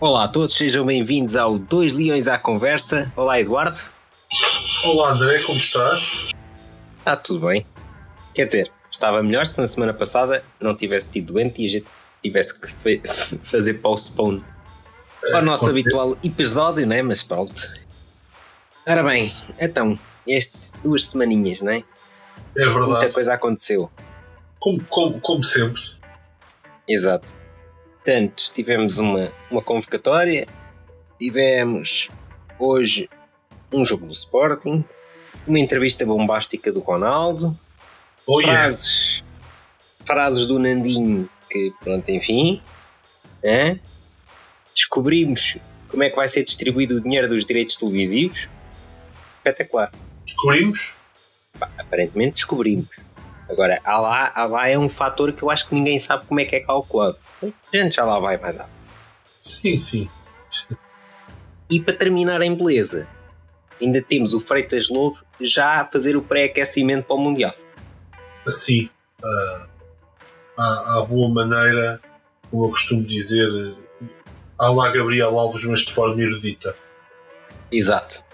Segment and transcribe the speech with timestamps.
[0.00, 3.12] Olá a todos, sejam bem-vindos ao Dois Leões à Conversa.
[3.16, 3.82] Olá, Eduardo.
[4.84, 6.28] Olá, André, como estás?
[7.00, 7.66] Está tudo bem.
[8.32, 11.86] Quer dizer, estava melhor se na semana passada não tivesse tido doente e a gente
[12.22, 13.02] tivesse que
[13.42, 14.44] fazer postpone
[15.34, 17.02] ao nosso habitual episódio, né?
[17.02, 17.68] Mas pronto.
[18.86, 21.82] Ora bem, então, estas duas semaninhas, não é?
[22.56, 22.86] É verdade.
[22.86, 23.90] Muita coisa aconteceu.
[24.60, 25.82] Como, como, como sempre.
[26.88, 27.37] Exato.
[28.08, 30.48] Portanto, tivemos uma, uma convocatória,
[31.20, 32.08] tivemos
[32.58, 33.06] hoje
[33.70, 34.82] um jogo do Sporting,
[35.46, 37.54] uma entrevista bombástica do Ronaldo,
[38.26, 38.62] Oh, yeah.
[38.62, 39.22] frases,
[40.06, 42.62] frases do Nandinho que, pronto, enfim,
[44.74, 45.58] descobrimos
[45.90, 48.48] como é que vai ser distribuído o dinheiro dos direitos televisivos.
[49.36, 49.92] Espetacular.
[50.24, 50.94] Descobrimos?
[51.58, 52.88] Pá, aparentemente descobrimos.
[53.50, 56.40] Agora, há lá, há lá é um fator que eu acho que ninguém sabe como
[56.40, 57.18] é que é calculado.
[57.72, 58.68] Gente já lá vai mais lá.
[59.40, 60.10] Sim, sim.
[61.70, 63.06] E para terminar em beleza,
[63.80, 67.54] ainda temos o Freitas Lobo já a fazer o pré-aquecimento para o Mundial.
[68.46, 68.88] Assim,
[70.58, 72.00] à, à boa maneira,
[72.50, 73.48] como eu costumo dizer,
[74.58, 76.74] há lá Gabriel Alves, mas de forma erudita.
[77.70, 78.24] Exato.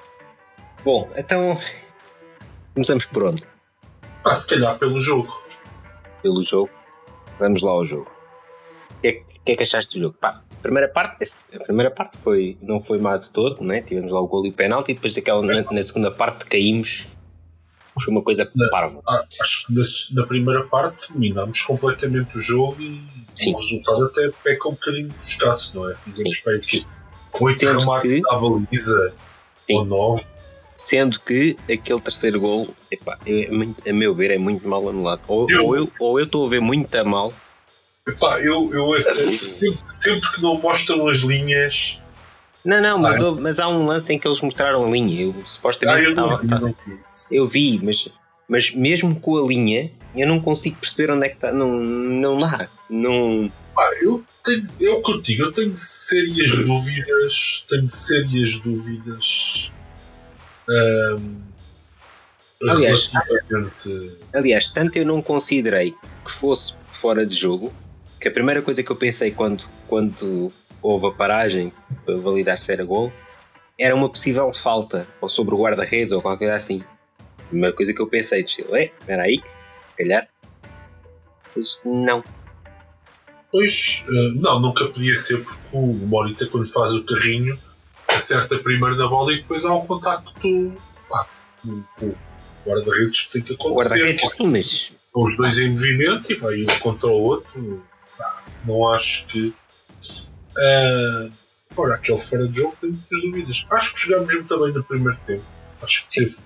[0.85, 1.61] Bom, então
[2.73, 3.43] começamos por onde?
[4.25, 5.43] Ah, se calhar pelo jogo.
[6.23, 6.71] Pelo jogo.
[7.39, 8.14] Vamos lá ao jogo.
[9.05, 10.17] O que, é, que que é que achaste do jogo?
[10.19, 11.19] Pá, a primeira parte,
[11.55, 13.83] a primeira parte foi, não foi má de todo, né?
[13.83, 17.05] tivemos lá o gol e o penalti, e depois daquela, na, na segunda parte caímos.
[18.03, 19.01] Foi uma coisa parva.
[19.07, 19.83] Ah, acho que na,
[20.23, 23.01] na primeira parte dominámos completamente o jogo e
[23.37, 23.53] Sim.
[23.53, 25.95] o resultado até peca um bocadinho por escasso, não é?
[25.95, 26.87] Fizemos bem que
[27.41, 29.15] oito Sendo remates que- à baliza
[29.69, 29.77] Sim.
[29.77, 30.27] ou nove.
[30.75, 33.17] Sendo que aquele terceiro gol, epá,
[33.89, 35.21] a meu ver, é muito mal anulado.
[35.29, 37.33] Ou Eu- ou eu ou eu estou a ver muito a mal,
[38.07, 42.03] Epá, eu, eu sempre, sempre que não mostram as linhas.
[42.65, 43.31] Não, não, mas, Ah, é?
[43.41, 45.23] mas há um lance em que eles mostraram a linha.
[45.23, 46.41] Eu Ah, supostamente eu não estava.
[46.43, 46.75] vi, estava-
[47.31, 48.09] eu vi, mas,
[48.49, 51.51] mas mesmo com a linha, eu não consigo perceber onde é que está.
[51.53, 52.69] Não, não dá.
[52.91, 53.51] Não.
[53.75, 59.73] Pá, eu tenho, eu contigo, eu tenho sérias dúvidas, tenho sérias dúvidas
[60.69, 61.37] ahm,
[62.69, 64.19] Aliás, relativamente.
[64.33, 65.93] Aliás, tanto eu não considerei
[66.25, 67.73] que fosse fora de jogo,
[68.25, 71.71] que a primeira coisa que eu pensei quando, quando houve a paragem
[72.07, 73.13] para validar se era gol
[73.79, 76.83] era uma possível falta, ou sobre o guarda-redes, ou qualquer coisa assim.
[77.39, 80.27] A primeira coisa que eu pensei, do estilo, é, espera aí, se calhar.
[81.55, 82.25] Mas não.
[83.53, 87.59] Pois, ah, não, nunca podia ser porque o Morita, quando faz o carrinho,
[88.09, 90.73] acerta primeiro na bola e depois há um contacto
[91.11, 91.29] pá,
[91.63, 92.17] com o
[92.67, 93.99] guarda-redes que tem que O acontecer.
[93.99, 97.85] guarda-redes, sim, mas os dois em movimento e vai um contra o outro.
[98.65, 99.55] Não acho que.
[100.57, 101.29] Ah,
[101.77, 103.67] ora, aquele fora de jogo tenho muitas dúvidas.
[103.71, 105.45] Acho que jogámos muito bem no primeiro tempo.
[105.83, 106.37] Acho que teve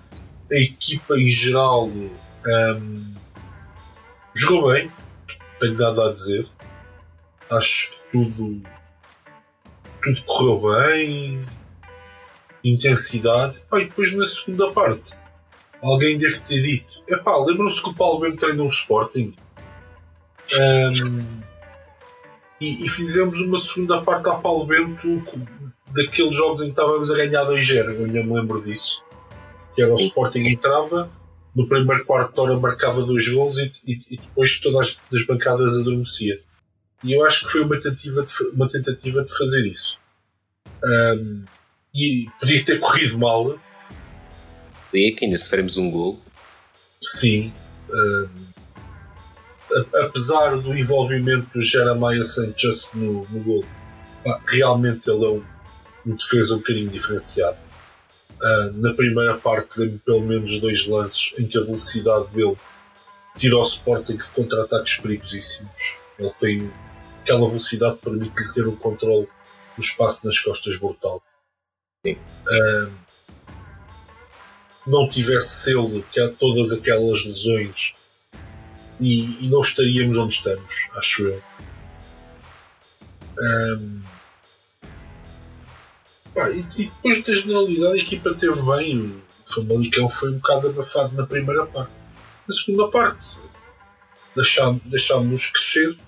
[0.50, 1.90] a equipa em geral
[2.46, 3.14] ahm,
[4.34, 4.90] jogou bem,
[5.60, 6.46] tenho nada a dizer.
[7.50, 8.62] Acho que tudo,
[10.02, 11.38] tudo correu bem,
[12.64, 13.60] intensidade.
[13.70, 15.16] Pá, e depois na segunda parte
[15.82, 19.34] alguém deve ter dito: epá, lembram-se que o Paulo mesmo treinou o Sporting?
[20.54, 21.42] Ahm,
[22.60, 25.22] e, e fizemos uma segunda parte à Paulo Bento
[25.94, 29.02] daqueles jogos em que estávamos a ganhar 2-0, eu ainda me lembro disso.
[29.74, 31.10] Que era o Sporting entrava,
[31.54, 35.78] no primeiro quarto de hora marcava dois gols e, e- e depois todas as bancadas
[35.78, 36.40] adormecia.
[37.04, 39.98] E eu acho que foi uma tentativa de, uma tentativa de fazer isso.
[40.84, 41.44] Ahm,
[41.94, 43.58] e podia ter corrido mal,
[44.92, 46.20] ali que ainda sofremos um gol.
[47.00, 47.52] Sim.
[47.90, 48.28] a-
[50.04, 53.64] apesar do envolvimento do Jeremiah Sanchez no, no gol,
[54.46, 55.44] realmente ele é um,
[56.06, 57.58] um defesa um bocadinho diferenciado.
[58.40, 62.56] Ah, na primeira parte, lembro pelo menos dois lances em que a velocidade dele
[63.36, 65.98] tira o Sporting de contra-ataques perigosíssimos.
[66.18, 66.72] Ele tem
[67.22, 69.28] aquela velocidade que permite-lhe ter um controle
[69.76, 71.22] do espaço nas costas brutal.
[72.06, 72.16] Sim.
[72.48, 72.90] Ah,
[74.86, 77.94] não tivesse ele que há todas aquelas lesões
[79.00, 81.42] e, e não estaríamos onde estamos, acho eu.
[83.40, 84.02] Ahm,
[86.34, 90.68] pá, e, e depois da generalidade a equipa teve bem, o Famalicão foi um bocado
[90.68, 91.92] abafado na primeira parte.
[92.48, 93.38] Na segunda parte
[94.34, 95.98] deixámos- deixámos-nos crescer.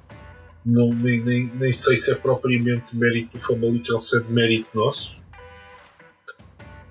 [0.64, 4.68] Não, nem, nem, nem sei se é propriamente mérito do Famalicão, se é de mérito
[4.74, 5.18] nosso.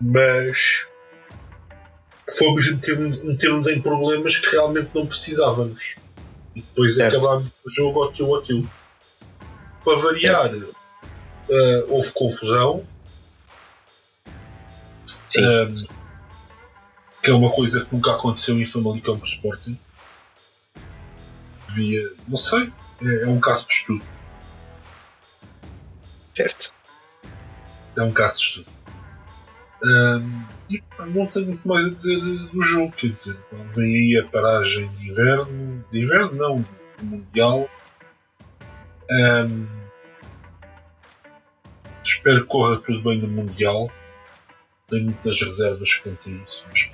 [0.02, 0.88] Mas
[2.38, 5.98] fomos meter- meter-nos em problemas que realmente não precisávamos.
[6.56, 7.18] E depois Certo.
[7.18, 8.68] acabámos o jogo ao teu ao teu.
[9.84, 12.86] Para variar, uh, houve confusão.
[15.30, 15.46] Sim.
[15.46, 15.74] Um,
[17.22, 19.78] que é uma coisa que nunca aconteceu em Famalicão com o Sporting.
[21.68, 22.72] Via, não sei,
[23.02, 24.04] é, é um caso de estudo.
[26.34, 26.74] Certo.
[27.96, 28.68] É um caso de estudo.
[29.84, 33.38] Um, e não tenho muito mais a dizer do jogo, quer dizer,
[33.74, 36.62] vem aí a paragem de inverno, de inverno não,
[36.98, 37.70] do Mundial.
[39.12, 39.68] Um,
[42.04, 43.92] espero que corra tudo bem no Mundial.
[44.88, 46.92] Tenho muitas reservas quanto a isso, mas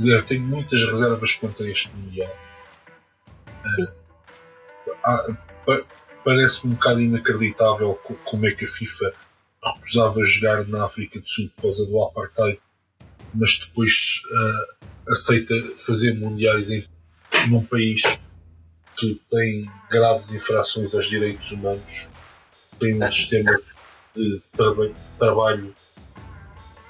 [0.00, 2.36] Aliás, tenho muitas reservas contra este Mundial.
[5.04, 5.36] Ah,
[6.24, 7.94] parece um bocado inacreditável
[8.24, 9.12] como é que a FIFA
[9.74, 12.60] recusava jogar na África do Sul por causa do apartheid,
[13.34, 16.84] mas depois uh, aceita fazer mundiais em,
[17.48, 18.02] num país
[18.96, 22.08] que tem graves infrações aos direitos humanos,
[22.78, 23.58] tem um sistema
[24.14, 25.74] de, traba trabalho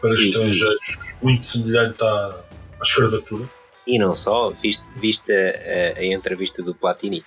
[0.00, 2.44] para estrangeiros muito semelhante à,
[2.80, 3.48] à escravatura.
[3.86, 7.25] E não só, viste, viste a, a, a entrevista do Platini?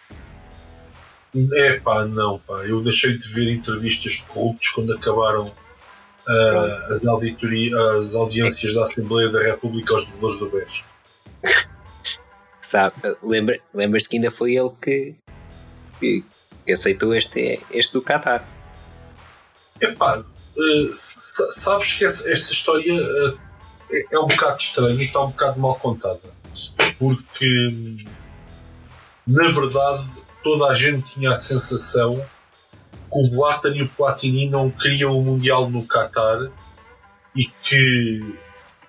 [1.54, 2.66] É pá, não, pá.
[2.66, 8.84] Eu deixei de ver entrevistas de corruptos quando acabaram uh, as, auditoria, as audiências da
[8.84, 10.84] Assembleia da República aos devedores do BES.
[12.62, 15.16] Sabe, lembra, lembras-te que ainda foi ele que,
[16.00, 16.24] que,
[16.66, 18.48] que aceitou este, este do Qatar?
[19.82, 23.40] É pá, uh, sabes que essa, esta história uh,
[23.92, 26.42] é, é um bocado estranha e está um bocado mal contada.
[27.00, 27.98] Porque,
[29.26, 30.12] na verdade,
[30.44, 32.14] toda a gente tinha a sensação
[33.12, 36.50] que o Blatter e o Platini não queriam o Mundial no Qatar
[37.36, 38.40] e que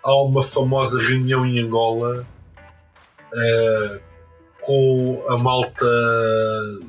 [0.05, 2.27] há uma famosa reunião em Angola
[3.33, 4.01] uh,
[4.61, 5.85] com a malta,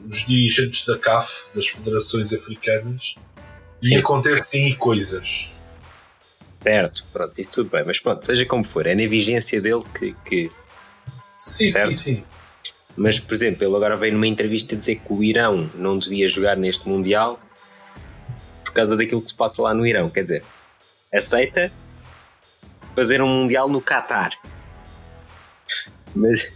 [0.08, 3.16] os dirigentes da CAF, das Federações Africanas,
[3.80, 3.96] Sim.
[3.96, 5.52] e acontecem aí coisas.
[6.62, 10.16] Certo, pronto, isso tudo bem, mas pronto, seja como for, é na vigência dele que.
[10.26, 10.52] que...
[11.38, 11.94] Sim, certo?
[11.94, 12.24] sim, sim.
[12.96, 16.56] Mas, por exemplo, ele agora veio numa entrevista dizer que o Irão não devia jogar
[16.56, 17.40] neste Mundial
[18.64, 20.10] por causa daquilo que se passa lá no Irão.
[20.10, 20.44] Quer dizer,
[21.14, 21.72] aceita
[22.96, 24.32] fazer um Mundial no Qatar.
[26.16, 26.52] Mas.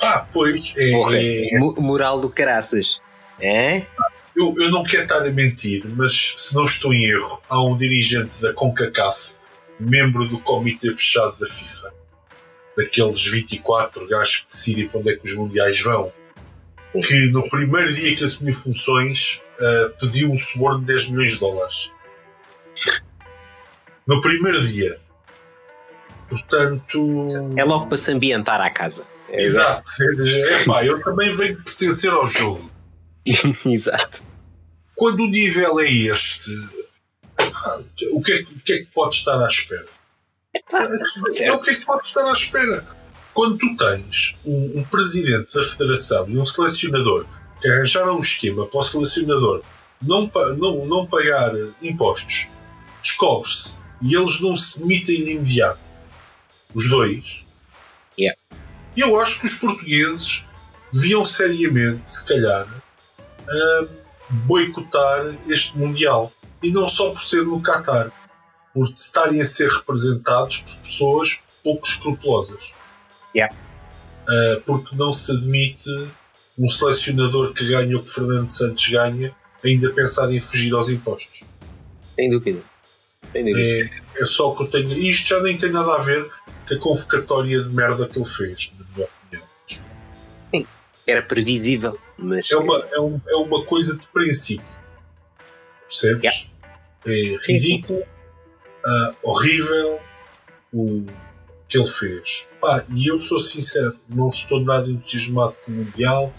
[0.00, 0.74] Ah, pois.
[0.76, 3.00] É, é, moral do caraças.
[3.40, 3.82] É?
[4.36, 7.76] Eu, eu não quero estar a mentir, mas se não estou em erro, há um
[7.76, 9.34] dirigente da CONCACAF,
[9.80, 11.92] membro do comitê fechado da FIFA,
[12.78, 16.12] daqueles 24 gajos que decidem para onde é que os mundiais vão,
[17.04, 21.40] que no primeiro dia que assumiu funções uh, pediu um suborno de 10 milhões de
[21.40, 21.90] dólares.
[24.06, 25.00] No primeiro dia.
[26.28, 27.26] Portanto.
[27.56, 29.04] É logo para se ambientar à casa.
[29.28, 29.90] É Exato.
[30.00, 32.70] É, pá, eu também venho pertencer ao jogo.
[33.66, 34.22] Exato.
[34.94, 36.50] Quando o nível é este,
[38.12, 39.97] o que é, o que, é que pode estar à espera?
[40.54, 42.86] É o que é que pode estar à espera?
[43.34, 47.26] Quando tu tens um, um, presidente da federação e um selecionador
[47.60, 49.62] que arranjaram um esquema para o selecionador
[50.00, 51.52] não, não, não pagar
[51.82, 52.48] impostos,
[53.02, 55.80] descobre-se e eles não se demitem de imediato,
[56.74, 57.44] os dois,
[58.18, 58.38] yeah.
[58.96, 60.44] eu acho que os portugueses
[60.92, 63.88] deviam seriamente, se calhar, uh,
[64.30, 66.32] boicotar este Mundial.
[66.62, 68.10] E não só por ser no Qatar
[68.72, 72.72] por estarem a ser representados por pessoas pouco escrupulosas.
[73.34, 73.54] Yeah.
[74.28, 75.90] Uh, porque não se admite
[76.58, 79.34] um selecionador que ganha o que Fernando Santos ganha
[79.64, 81.44] ainda pensar em fugir aos impostos.
[82.14, 82.62] Sem dúvida.
[83.32, 83.60] Sem dúvida.
[83.60, 84.92] É, é só que eu tenho.
[84.92, 86.28] Isto já nem tem nada a ver
[86.66, 89.48] com a convocatória de merda que ele fez, na minha opinião.
[90.54, 90.66] Sim,
[91.06, 92.50] era previsível, mas.
[92.50, 94.66] É uma, é, um, é uma coisa de princípio.
[95.86, 96.24] Percebes?
[96.24, 96.48] Yeah.
[97.06, 98.00] É ridículo.
[98.00, 98.17] Sim, sim
[98.88, 100.00] uh, horrível
[100.72, 101.04] o
[101.68, 102.48] que ele fez.
[102.60, 106.32] Pá, e eu sou sincero, não estou nada entusiasmado com o Mundial,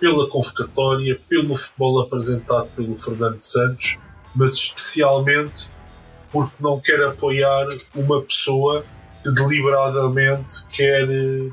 [0.00, 3.98] pela convocatória, pelo futebol apresentado pelo Fernando Santos,
[4.34, 5.70] mas especialmente
[6.30, 8.84] porque não quero apoiar uma pessoa
[9.22, 11.52] que deliberadamente quer eh,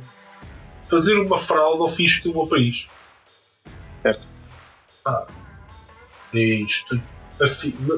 [0.87, 2.89] fazer uma fraude ao fisco do meu país.
[4.01, 4.25] Certo.
[5.05, 5.27] Ah,
[6.33, 6.99] é isto.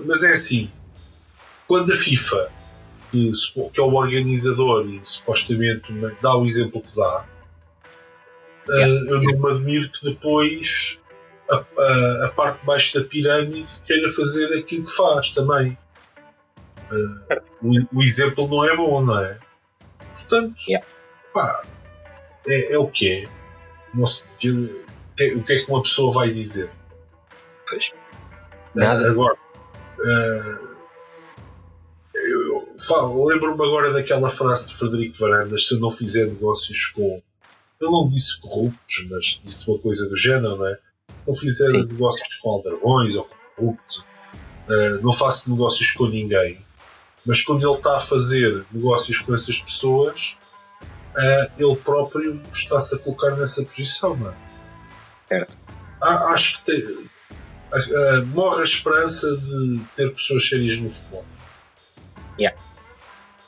[0.05, 0.69] Mas é assim,
[1.71, 2.51] quando a FIFA,
[3.11, 5.85] que, que é o organizador e supostamente
[6.21, 7.25] dá o exemplo que dá,
[8.69, 9.09] eh, yeah.
[9.09, 10.99] eu não me admiro que depois
[11.49, 15.77] a, a, a, parte de baixo da pirâmide queira fazer aquilo que faz também.
[16.91, 19.39] Uh, o, o, exemplo não é bom, não é?
[20.13, 20.85] Portanto, yeah.
[21.33, 21.63] pá,
[22.49, 23.29] é, é, o que é.
[23.93, 24.25] Não se,
[25.37, 26.69] o que é que uma pessoa vai dizer?
[27.65, 27.93] Pois.
[28.75, 29.09] Nada.
[29.09, 30.70] agora, uh,
[32.89, 37.21] lembro-me agora daquela frase de Frederico Varandas: se não fizer negócios com.
[37.79, 40.77] Ele não disse corruptos, mas disse uma coisa do género, não é?
[41.27, 41.85] Não fizer Sim.
[41.85, 46.63] negócios com aldrabões ou com corruptos, uh, não faço negócios com ninguém.
[47.25, 50.37] Mas quando ele está a fazer negócios com essas pessoas,
[50.81, 54.35] uh, ele próprio está-se a colocar nessa posição, não é?
[55.27, 55.57] Certo.
[56.01, 61.25] Ah, acho que tem, uh, morre a esperança de ter pessoas sérias no futebol.
[62.39, 62.57] Yeah.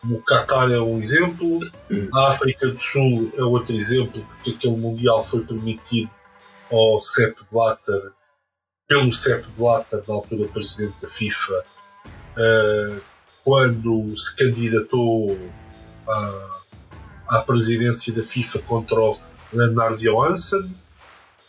[0.09, 1.59] O Qatar é um exemplo,
[2.13, 6.11] a África do Sul é outro exemplo, porque aquele Mundial foi permitido
[6.69, 8.11] ao Sepp Blatter,
[8.85, 11.65] pelo Sepp Blatter, na altura presidente da FIFA,
[12.03, 13.01] uh,
[13.45, 15.39] quando se candidatou
[16.05, 16.59] à,
[17.29, 19.17] à presidência da FIFA contra o
[19.53, 20.69] Leonard Johansson.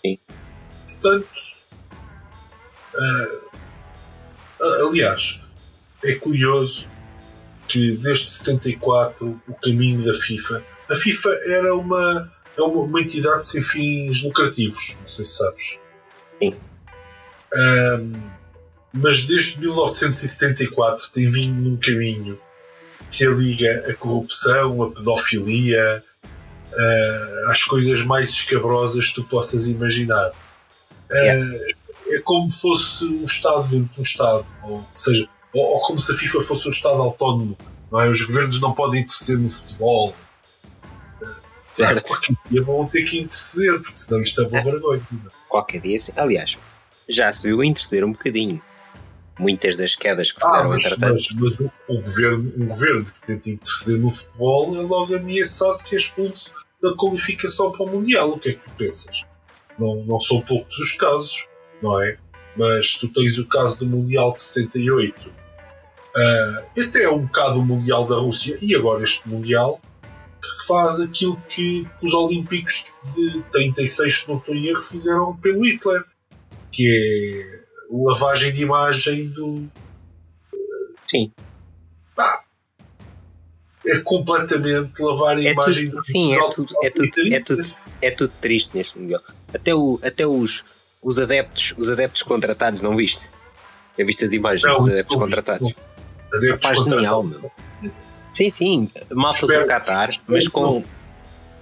[0.00, 0.18] Sim.
[0.86, 1.28] Portanto,
[2.94, 3.50] uh,
[4.88, 5.40] aliás,
[6.04, 6.93] é curioso
[7.74, 10.64] que desde 74 o caminho da FIFA.
[10.88, 15.80] A FIFA era uma, é uma, entidade sem fins lucrativos, não sei se sabes.
[16.38, 16.54] Sim.
[17.52, 18.12] Um,
[18.92, 22.38] mas desde 1974 tem vindo num caminho
[23.10, 30.30] que liga a corrupção, a pedofilia, uh, às coisas mais escabrosas que tu possas imaginar.
[31.10, 31.74] Uh,
[32.06, 35.98] é como se fosse um Estado dentro de um Estado, ou seja, ou, ou, como
[35.98, 37.56] se a FIFA fosse um Estado autónomo.
[37.90, 38.10] Não é?
[38.10, 40.14] Os governos não podem interceder no futebol.
[41.72, 42.06] Certo.
[42.06, 45.06] Qualquer dia vão ter que interceder, porque senão isto é uma vergonha.
[45.48, 46.12] Qualquer dia, sim.
[46.16, 46.56] Aliás,
[47.08, 48.60] já se viu interceder um bocadinho.
[49.38, 51.10] Muitas das quedas que se deram mas, entretanto.
[51.10, 55.82] Mas, mas o, o, governo, um governo que tenta interceder no futebol é logo ameaçado
[55.82, 58.30] que é expulso da qualificação para o Mundial.
[58.30, 59.24] O que é que tu pensas?
[59.76, 61.48] Não, não são poucos os casos,
[61.82, 62.16] não é?
[62.56, 65.32] Mas tu tens o caso do Mundial de 78,
[66.16, 69.80] uh, até um bocado o Mundial da Rússia e agora este Mundial,
[70.40, 75.36] que se faz aquilo que os Olímpicos de 36, se não estou em erro, fizeram
[75.36, 76.04] pelo Hitler,
[76.70, 79.68] que é lavagem de imagem do.
[81.08, 81.32] Sim.
[82.18, 82.40] Ah,
[83.86, 87.62] é completamente lavar a é imagem tudo, Sim, é tudo, é, tudo, é, tudo,
[88.00, 89.22] é tudo triste neste Mundial.
[89.52, 90.64] Até, o, até os,
[91.02, 93.28] os adeptos, os adeptos contratados, não viste?
[93.96, 95.72] Já viste as imagens não, dos adeptos contratados?
[96.34, 97.40] Adeptos Rapaz, genial, meu.
[98.08, 100.84] Sim, sim, malta do Qatar, mas com.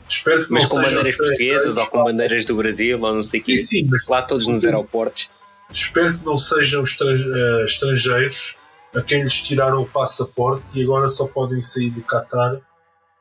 [0.09, 3.45] Espero que mas com bandeiras portuguesas ou com bandeiras do Brasil ou não sei o
[3.45, 3.57] quê.
[3.57, 5.29] Sim, mas lá todos nos aeroportos.
[5.71, 8.57] Espero que não sejam eh, estrangeiros
[8.95, 12.61] a quem lhes tiraram o passaporte e agora só podem sair do Qatar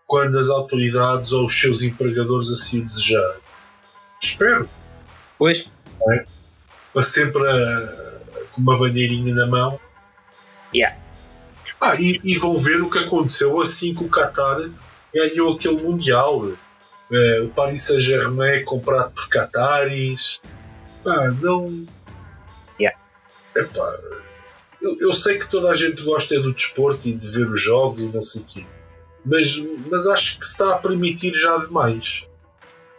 [0.05, 3.39] quando as autoridades ou os seus empregadores assim o desejarem.
[4.21, 4.69] Espero.
[5.37, 5.65] Pois
[6.09, 6.25] é?
[6.93, 8.19] Para sempre a,
[8.51, 9.79] com uma bandeirinha na mão.
[10.75, 10.97] Yeah.
[11.81, 14.69] Ah, e, e, vão ver o que aconteceu assim que o Qatar
[15.13, 16.51] ganhou aquele Mundial.
[17.11, 20.41] É, o Paris Saint-Germain comprado por Qataris.
[21.05, 21.87] Ah, não.
[22.79, 22.97] Yeah.
[23.55, 23.99] Epá,
[24.79, 28.01] eu, eu, sei que toda a gente gosta do desporto e de ver os jogos
[28.01, 28.65] e não sei o quê.
[29.25, 29.57] Mas,
[29.89, 32.27] mas acho que se está a permitir já demais.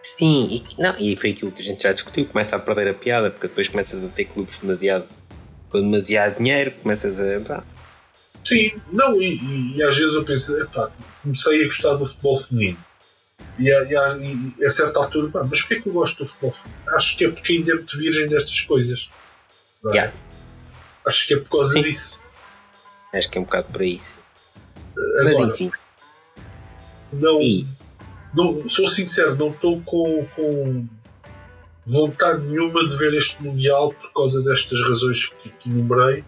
[0.02, 2.94] Sim, e, não, e foi aquilo que a gente já discutiu, começa a perder a
[2.94, 5.06] piada, porque depois começas a ter clubes demasiado
[5.70, 7.40] com demasiado dinheiro, começas a.
[7.40, 7.64] Pá.
[8.52, 10.90] Sim, não, e, e, e, às vezes eu penso, epá,
[11.22, 12.78] comecei a gostar do futebol feminino.
[13.58, 16.26] E a, e a, e a certa altura, pá, mas porquê que eu gosto do
[16.26, 16.82] futebol feminino?
[16.94, 19.10] Acho que é porque ainda é muito virgem destas coisas.
[19.86, 19.90] É?
[19.90, 20.14] Yeah.
[21.06, 21.82] Acho que é por causa Sim.
[21.82, 22.22] disso.
[23.12, 24.00] Acho que é um bocado por aí.
[25.20, 25.70] Agora, mas enfim.
[27.12, 27.40] Não.
[27.40, 27.66] E
[28.34, 30.86] não, sou sincero, não estou com, com
[31.86, 36.24] vontade nenhuma de ver este Mundial por causa destas razões que, que enumerei.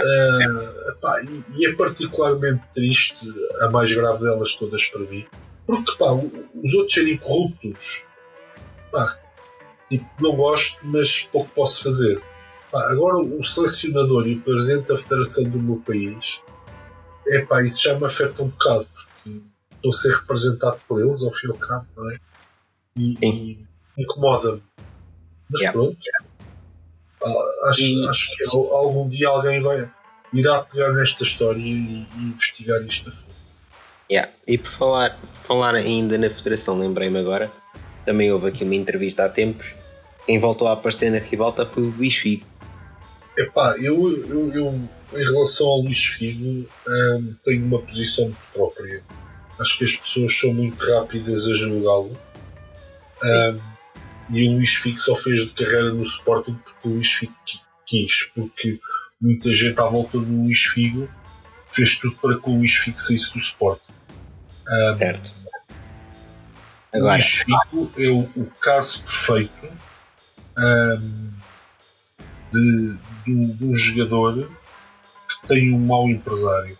[0.00, 3.28] Uh, epá, e, e, é particularmente triste,
[3.60, 5.26] a mais grave delas todas para mim,
[5.66, 8.04] porque pá, os outros serem corruptos,
[8.90, 9.18] pá,
[9.90, 12.20] tipo, não gosto, mas pouco posso fazer.
[12.72, 16.42] Pá, agora, o selecionador e o presidente da federação do meu país,
[17.28, 19.42] é pá, isso já me afeta um bocado, porque
[19.76, 22.18] estou a ser representado por eles, ao fim e ao cabo, não é?
[22.96, 23.64] E, e
[23.98, 24.62] incomoda-me.
[25.50, 25.72] Mas yeah.
[25.72, 25.98] pronto.
[26.20, 26.33] Ah,
[27.68, 28.08] acho, e...
[28.08, 29.90] acho que algum dia alguém vai
[30.32, 33.34] irá pegar nesta história e, e investigar isto a fundo.
[34.10, 34.30] Yeah.
[34.46, 37.50] E por falar, por falar ainda na Federação, lembrei-me agora,
[38.04, 39.66] também houve aqui uma entrevista há tempos.
[40.26, 42.44] Quem voltou a aparecer na ribalta foi o Luís Figo.
[43.38, 44.80] Epá, eu, eu, eu
[45.12, 49.02] em relação ao Luís Figo hum, tenho uma posição muito própria
[49.60, 52.16] acho que as pessoas são muito rápidas a julgá-lo.
[53.22, 53.73] Um,
[54.30, 57.34] e o Luís Figo só fez de carreira no Sporting porque o Luís Figo
[57.86, 58.80] quis, porque
[59.20, 61.08] muita gente à volta do Luís Figo
[61.70, 63.80] fez tudo para que o Luís Figo saísse do Sport.
[64.68, 65.32] Um, certo.
[66.94, 69.68] O Luís Figo é o, o caso perfeito
[70.56, 71.32] um,
[72.52, 74.50] de, de, de, um jogador
[75.28, 76.78] que tem um mau empresário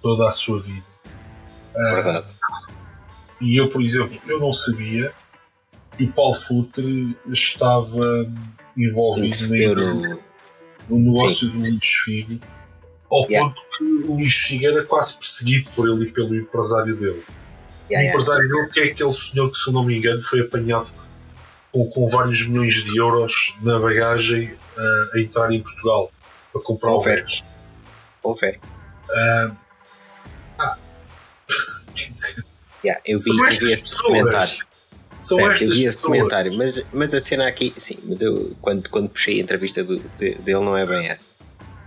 [0.00, 0.92] toda a sua vida.
[1.74, 2.26] Verdade.
[3.40, 5.12] e eu, por exemplo, eu não sabia
[6.00, 8.30] o Paulo Futre estava
[8.76, 9.36] envolvido
[9.74, 11.58] no, no negócio Sim.
[11.58, 12.40] do Luís Figo,
[13.10, 13.48] ao yeah.
[13.48, 17.22] ponto que o Luís Figo era quase perseguido por ele e pelo empresário dele.
[17.90, 18.62] Yeah, o empresário yeah.
[18.62, 20.94] dele, que é aquele senhor que, se eu não me engano, foi apanhado
[21.70, 26.10] com, com vários milhões de euros na bagagem uh, a entrar em Portugal
[26.52, 27.44] para comprar o Veres.
[28.22, 28.58] Confere.
[28.58, 29.56] Uh,
[30.58, 30.78] ah,
[32.84, 34.71] yeah, eu vi, eu vi esse documentário.
[35.16, 38.88] São certo, eu vi esse comentário, mas, mas a cena aqui, sim, mas eu quando,
[38.88, 41.34] quando puxei a entrevista do, de, dele não é bem essa.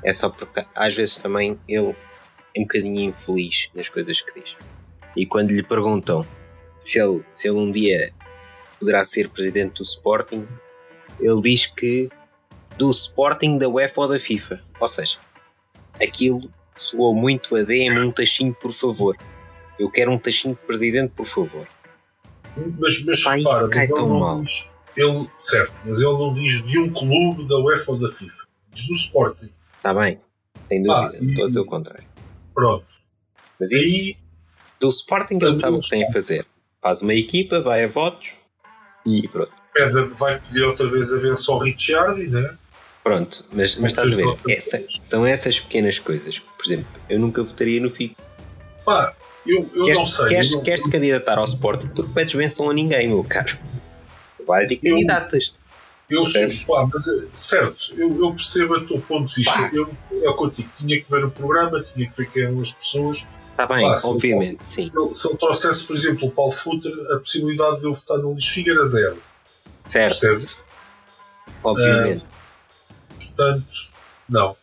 [0.03, 1.95] É só porque às vezes também ele
[2.55, 4.55] é um bocadinho infeliz nas coisas que diz.
[5.15, 6.25] E quando lhe perguntam
[6.79, 8.13] se ele, se ele um dia
[8.79, 10.47] poderá ser presidente do Sporting,
[11.19, 12.09] ele diz que
[12.77, 14.61] do Sporting, da UEFA ou da FIFA.
[14.79, 15.17] Ou seja,
[16.01, 19.17] aquilo soou muito a DM um tachinho, por favor.
[19.79, 21.67] Eu quero um tachinho de presidente, por favor.
[22.79, 24.41] Mas, mas Pá, repara, cai tão mal.
[24.41, 28.47] Diz, ele, certo, mas ele não diz de um clube da UEFA ou da FIFA.
[28.71, 29.49] Diz do Sporting.
[29.77, 30.19] Está bem,
[30.69, 32.05] sem dúvida, ah, estou a dizer o contrário.
[32.53, 32.85] Pronto.
[33.59, 34.15] Mas aí,
[34.79, 36.45] do Sporting ele sabe o que tem a fazer.
[36.81, 38.29] Faz uma equipa, vai a votos
[39.05, 39.51] e pronto.
[40.17, 42.57] vai pedir outra vez a benção ao Ricciardi, né?
[43.03, 46.39] Pronto, mas, mas estás a ver, essa, são essas pequenas coisas.
[46.39, 48.15] Por exemplo, eu nunca votaria no FIG.
[48.83, 49.15] Pá,
[49.45, 50.27] eu, eu queres, não sei.
[50.27, 50.61] Queres, não...
[50.61, 51.87] queres te candidatar ao Sporting?
[51.87, 53.57] Tu pedes benção a ninguém, meu caro.
[54.45, 55.65] Vais e candidatas-te.
[56.09, 59.71] Eu sou, pá, mas, eh, certo, eu, eu percebo o teu ponto de vista.
[59.73, 63.25] Eu, é contigo, tinha que ver o programa, tinha que ver quem eram as pessoas.
[63.51, 64.89] Está bem, pá, obviamente, se sim.
[64.89, 68.33] Se, se eu trouxesse, por exemplo, o Paulo Futre, a possibilidade de eu votar no
[68.33, 69.17] Luís Figa era zero.
[69.87, 70.19] Certo.
[70.19, 70.57] Percebes?
[71.63, 72.21] Obviamente.
[72.21, 73.91] Uh, portanto,
[74.29, 74.55] não,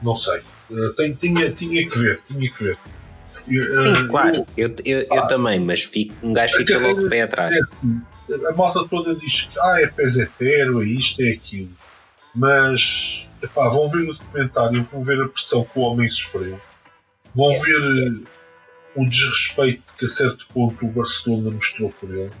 [0.00, 0.42] não sei.
[0.70, 2.78] Uh, tem, tinha, tinha que ver, tinha que ver.
[3.44, 7.22] Sim, claro, eu, eu, eu, eu também, mas fico, um gajo fica logo de pé
[7.22, 7.54] atrás.
[7.54, 8.00] É assim,
[8.48, 11.70] a malta toda diz que ah, é pesetero, é isto, é aquilo.
[12.34, 16.60] Mas epá, vão ver o documentário, vão ver a pressão que o homem sofreu,
[17.34, 18.24] vão ver uh,
[18.96, 22.32] o desrespeito que a certo ponto o Barcelona mostrou por ele.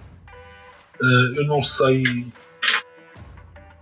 [1.00, 2.26] Uh, eu não sei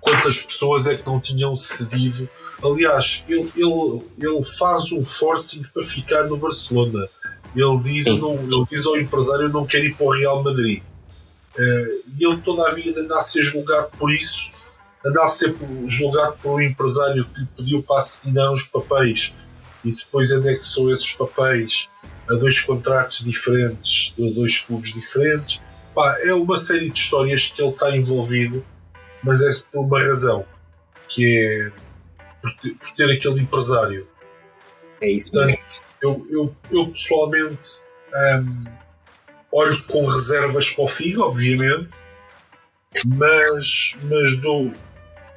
[0.00, 2.28] quantas pessoas é que não tinham cedido.
[2.62, 7.08] Aliás, ele, ele, ele faz um forcing para ficar no Barcelona.
[7.54, 10.82] Ele diz, não, ele diz ao empresário: Eu não quero ir para o Real Madrid.
[11.58, 14.50] Uh, e ele toda a vida anda a ser julgado por isso,
[15.04, 15.54] anda a ser
[15.86, 19.34] julgado por um empresário que lhe pediu para assinar os papéis
[19.84, 21.90] e depois anexou esses papéis
[22.30, 25.60] a dois contratos diferentes, de dois clubes diferentes.
[25.94, 28.64] Pá, é uma série de histórias que ele está envolvido,
[29.22, 30.46] mas é por uma razão,
[31.08, 31.72] que é
[32.42, 34.06] por ter, por ter aquele empresário.
[35.00, 35.58] É isso mesmo.
[36.02, 37.80] Eu, eu, eu pessoalmente.
[38.14, 38.82] Um,
[39.52, 41.90] olho com reservas para o Figo, obviamente,
[43.04, 44.72] mas, mas dou,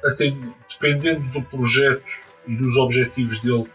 [0.04, 0.34] até,
[0.70, 2.04] dependendo do projeto
[2.46, 3.70] e dos objetivos dele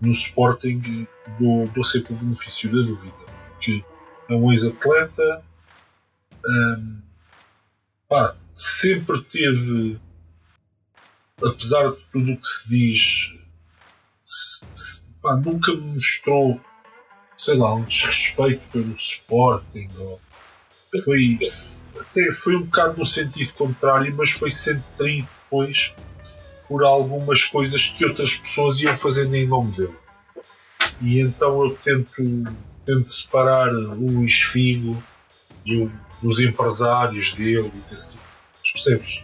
[0.00, 1.06] no Sporting,
[1.38, 3.84] dou, dou sempre o benefício da dúvida, porque
[4.28, 5.44] é um ex-atleta,
[6.44, 6.98] um,
[8.08, 9.98] pá, sempre teve,
[11.42, 13.34] apesar de tudo o que se diz,
[14.24, 16.60] se, se, pá, nunca me mostrou
[17.36, 19.90] sei lá, um desrespeito pelo Sporting.
[19.98, 20.20] Ou,
[21.04, 21.38] foi,
[21.98, 25.94] até foi um bocado no sentido contrário, mas foi sendo traído depois
[26.68, 29.94] por algumas coisas que outras pessoas iam fazendo em nome dele.
[31.00, 32.22] E então eu tento,
[32.86, 35.02] tento separar o Luís Figo
[35.66, 35.92] e o,
[36.22, 38.24] os empresários dele e desse tipo.
[38.72, 39.23] Percebes?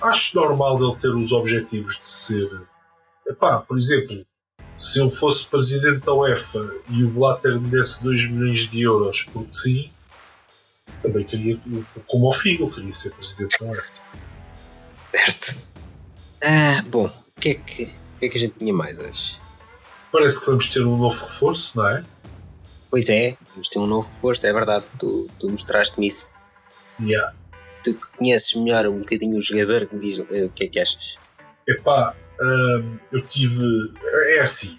[0.00, 2.50] Acho normal ele ter os objetivos de ser.
[3.26, 4.24] Epá, por exemplo,
[4.76, 9.28] se eu fosse presidente da UEFA e o Blatter me desse 2 milhões de euros
[9.32, 9.90] porque sim,
[11.02, 11.58] também queria,
[12.06, 14.02] como o Figo, queria ser presidente da UEFA.
[15.10, 15.56] Certo.
[16.42, 19.40] Ah, bom, o que, é que, o que é que a gente tinha mais hoje?
[20.10, 22.04] Parece que vamos ter um novo reforço, não é?
[22.90, 26.30] Pois é, vamos ter um novo reforço, é verdade, tu, tu mostraste-me isso.
[27.00, 27.34] Yeah.
[27.82, 30.68] Tu que conheces melhor um bocadinho o jogador, que me diz uh, o que é
[30.68, 31.16] que achas?
[31.68, 32.16] Epá,
[33.10, 33.64] eu tive.
[34.36, 34.78] É assim,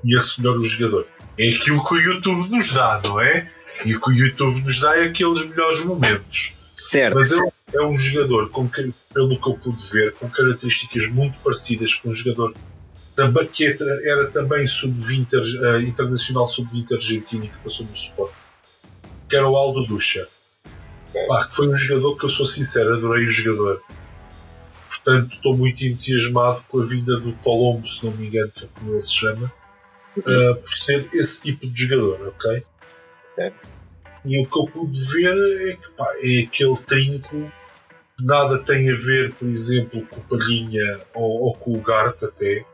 [0.00, 1.06] conheço melhor o jogador.
[1.38, 3.50] É aquilo que o YouTube nos dá, não é?
[3.84, 6.54] E o que o YouTube nos dá é aqueles melhores momentos.
[6.76, 7.14] Certo.
[7.14, 7.38] Mas é,
[7.74, 12.12] é um jogador, com, pelo que eu pude ver, com características muito parecidas com um
[12.12, 12.54] jogador
[13.14, 18.32] também, que era também sub-20 uh, internacional sub-20 argentino e que passou no Sport,
[19.28, 20.28] que era o Aldo Ducha.
[21.26, 23.82] Pá, que foi um jogador que eu sou sincero, adorei o jogador.
[24.88, 28.68] Portanto, estou muito entusiasmado com a vinda do Colombo, se não me engano, que é
[28.74, 29.52] como ele se chama,
[30.16, 32.64] uh, por ser esse tipo de jogador, ok?
[33.32, 33.52] okay.
[34.24, 37.52] E o que eu pude ver é que pá, é aquele trinco
[38.16, 42.22] que nada tem a ver, por exemplo, com o Palhinha ou, ou com o Gart
[42.22, 42.64] até,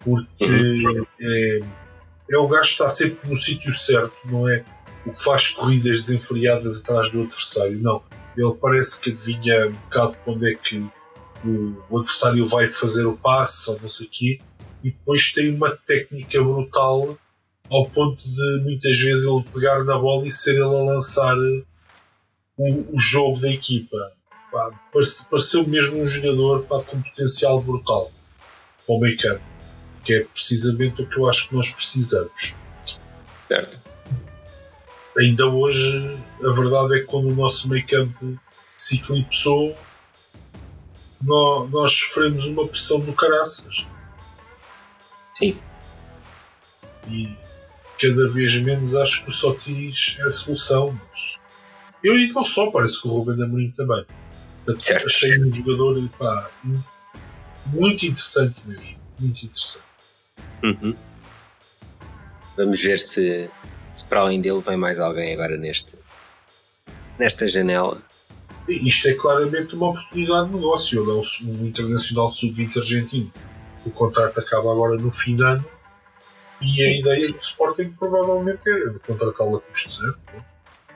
[0.00, 1.06] porque uhum.
[1.20, 1.60] é,
[2.30, 4.64] é o gajo que está sempre no sítio certo, não é
[5.04, 8.02] o que faz corridas desenfreadas atrás do adversário, não.
[8.36, 10.86] Ele parece que adivinha um bocado para onde é que
[11.44, 14.40] o, adversário vai fazer o passe ou não sei o quê,
[14.82, 17.18] e depois tem uma técnica brutal
[17.70, 21.36] ao ponto de muitas vezes ele pegar na bola e ser ele a lançar
[22.56, 23.96] o, o jogo da equipa.
[24.52, 24.80] Pá,
[25.30, 28.12] pareceu mesmo um jogador pá, com potencial brutal
[28.86, 29.42] para o meio campo,
[30.04, 32.54] que é precisamente o que eu acho que nós precisamos.
[33.48, 33.91] Certo.
[35.18, 38.38] Ainda hoje, a verdade é que quando o nosso meio campo
[38.74, 39.76] se eclipsou,
[41.20, 43.86] nós, nós sofremos uma pressão do caraças.
[45.34, 45.58] Sim.
[47.08, 47.36] E
[48.00, 50.98] cada vez menos acho que o Sotiris é a solução.
[51.10, 51.38] Mas
[52.02, 54.04] eu e não só, parece que o Ruben Amorim também.
[54.64, 56.50] Portanto, achei um jogador pá,
[57.66, 59.00] muito interessante mesmo.
[59.18, 59.84] Muito interessante.
[60.62, 60.96] Uhum.
[62.56, 63.50] Vamos ver se,
[63.94, 65.96] se para além dele vem mais alguém agora neste,
[67.18, 68.00] nesta janela.
[68.68, 71.02] Isto é claramente uma oportunidade de negócio.
[71.02, 73.32] Ele é um, internacional de sub-20 argentino.
[73.84, 75.64] O contrato acaba agora no fim de ano
[76.60, 80.16] e a ideia do Sporting provavelmente é contratá-lo a custo zero.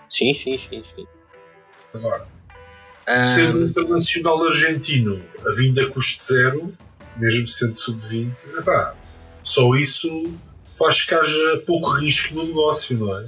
[0.08, 1.06] Sim, sim, sim, sim.
[1.92, 2.28] Agora,
[3.08, 3.26] um...
[3.26, 6.72] sendo um internacional argentino a vinda a custo zero,
[7.16, 8.94] mesmo sendo sub-20,
[9.42, 10.32] só isso
[10.76, 13.26] faz que haja pouco risco no negócio, não é?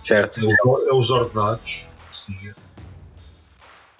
[0.00, 0.40] Certo.
[0.40, 2.56] É, é os ordenados, siga.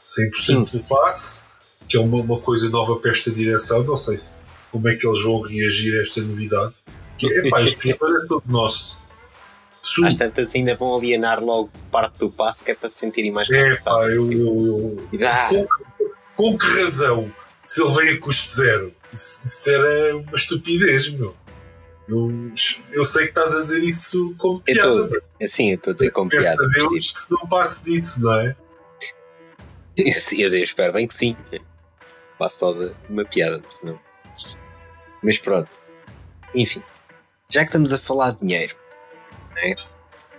[0.05, 1.45] 100% do passe,
[1.89, 4.35] que é uma, uma coisa nova para esta direção, não sei se,
[4.73, 6.75] como é que eles vão reagir a esta novidade.
[7.19, 8.99] Que, epá, isto é todo nosso.
[9.83, 13.31] Su Às tantas ainda vão alienar logo parte do passo que é para se sentirem
[13.31, 14.31] mais É pá, eu.
[14.31, 15.49] eu, eu ah.
[15.49, 15.69] com,
[16.37, 17.33] com, que razão?
[17.65, 18.95] Se ele vem a custo zero.
[19.13, 21.35] Isso, isso era uma estupidez, meu.
[22.11, 22.53] Eu,
[22.93, 24.87] eu sei que estás a dizer isso como piada.
[24.87, 26.65] Eu tô, sim, eu estou a dizer como Peço piada.
[26.65, 28.57] A Deus que se não passe disso, não é?
[29.99, 31.37] Eu, eu espero bem que sim.
[32.39, 34.01] Passo só de uma piada, senão.
[35.23, 35.69] Mas pronto.
[36.55, 36.83] Enfim
[37.51, 38.77] já que estamos a falar de dinheiro,
[39.55, 39.75] né?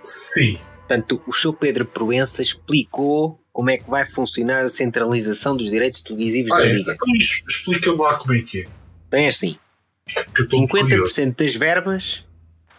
[0.03, 0.57] Sim.
[0.87, 1.53] Portanto, o Sr.
[1.53, 6.65] Pedro Proença explicou como é que vai funcionar a centralização dos direitos televisivos ah, da
[6.65, 6.73] é?
[6.73, 6.93] Liga.
[6.93, 8.67] Então explica-me lá como é que é.
[9.09, 9.57] Bem, é assim:
[10.09, 12.25] 50% das verbas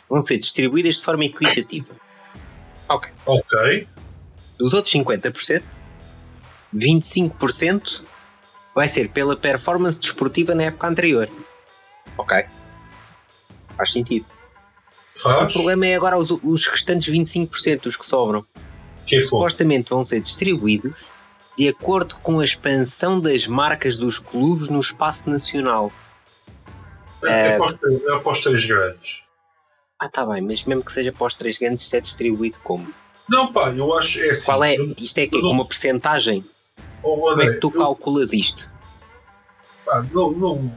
[0.08, 1.94] vão ser distribuídas de forma equitativa.
[2.88, 3.10] Ok.
[3.26, 3.88] Ok.
[4.58, 5.62] Dos outros 50%,
[6.74, 8.02] 25%
[8.74, 11.28] vai ser pela performance desportiva na época anterior.
[12.16, 12.44] Ok.
[13.76, 14.26] Faz sentido.
[15.14, 15.50] Faz.
[15.50, 18.44] O problema é agora os, os restantes 25%, os que sobram.
[19.06, 20.94] Que é supostamente vão ser distribuídos
[21.56, 25.92] de acordo com a expansão das marcas dos clubes no espaço nacional.
[27.24, 29.24] É, é, é para os três grandes.
[29.98, 32.92] Ah, tá bem, mas mesmo que seja para os três grandes, isto é distribuído como?
[33.28, 34.46] Não, pá, eu acho é assim.
[34.46, 34.74] Qual é?
[34.98, 36.44] Isto é que com uma percentagem?
[37.02, 38.68] Oh, André, como é que tu eu, calculas isto?
[39.86, 40.72] Pá, não, não,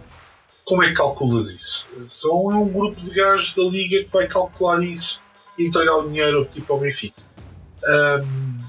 [0.65, 1.87] como é que calculas isso?
[2.07, 5.21] São é um grupo de gajos da liga que vai calcular isso
[5.57, 7.21] e entregar o dinheiro tipo ao Benfica.
[7.87, 8.65] Um,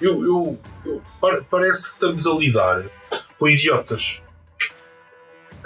[0.00, 1.02] eu, eu, eu,
[1.50, 2.84] parece que estamos a lidar
[3.38, 4.22] com idiotas.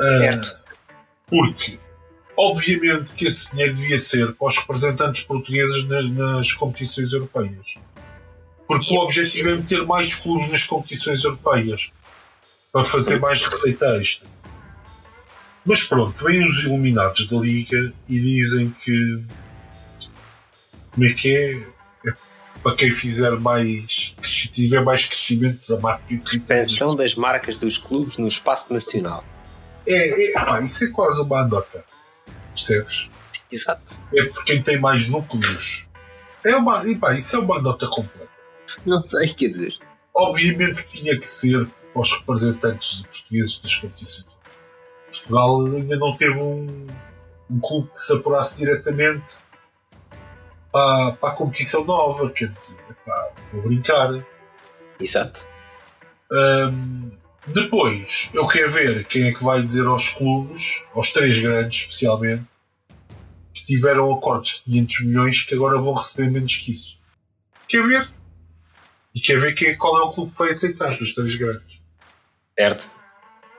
[0.00, 0.61] Uh,
[1.32, 1.78] porque,
[2.36, 7.78] obviamente, que esse dinheiro devia ser para os representantes portugueses nas, nas competições europeias.
[8.68, 11.90] Porque o objetivo é meter mais clubes nas competições europeias
[12.70, 14.28] para fazer mais receita extra.
[15.64, 19.22] Mas pronto, vêm os iluminados da Liga e dizem que.
[20.90, 22.08] Como é que é?
[22.10, 22.14] é
[22.62, 24.14] para quem fizer mais.
[24.52, 26.02] tiver mais crescimento da marca.
[26.12, 29.24] Expansão das marcas dos clubes no espaço nacional.
[29.86, 31.84] É, é pá, isso é quase uma anota.
[32.54, 33.10] Percebes?
[33.50, 33.98] Exato.
[34.14, 35.86] É por quem tem mais núcleos.
[36.44, 38.30] É uma, e pá, isso é uma nota completa.
[38.86, 39.78] Não sei, quer dizer.
[40.14, 44.32] Obviamente que tinha que ser para os representantes portugueses das competições
[45.12, 46.86] Portugal ainda não teve um,
[47.50, 49.40] um clube que se apurasse diretamente
[50.72, 54.26] para, para a competição nova, quer dizer, para, para brincar.
[54.98, 55.46] Exato.
[56.32, 57.10] Um,
[57.46, 62.44] depois, eu quero ver quem é que vai dizer aos clubes, aos três grandes especialmente,
[63.52, 66.98] que tiveram acordos de 500 milhões que agora vão receber menos que isso.
[67.68, 68.08] Quer ver?
[69.14, 71.82] E quer ver quem, qual é o clube que vai aceitar dos três grandes.
[72.58, 72.90] Certo.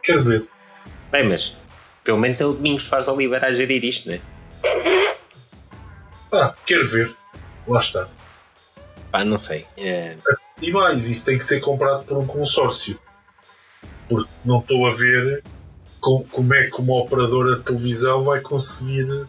[0.02, 0.48] Quer ver?
[1.12, 1.54] Bem, mas
[2.04, 4.22] pelo menos é o Domingos faz Oliveira a gerir isto, não é?
[6.32, 7.16] Ah, quer ver?
[7.68, 8.10] Lá está.
[9.12, 9.66] Pá, não sei.
[9.78, 10.18] É...
[10.62, 13.00] E mais, isso tem que ser comprado por um consórcio.
[14.14, 15.44] Porque não estou a ver
[16.00, 19.26] com, como é que uma operadora de televisão vai conseguir.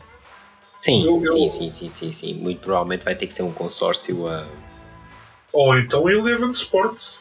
[0.79, 1.51] Sim, eu, sim, eu...
[1.51, 2.35] sim, sim, sim, sim.
[2.35, 4.47] Muito provavelmente vai ter que ser um consórcio a.
[5.53, 7.21] Ou então Eleven Sports.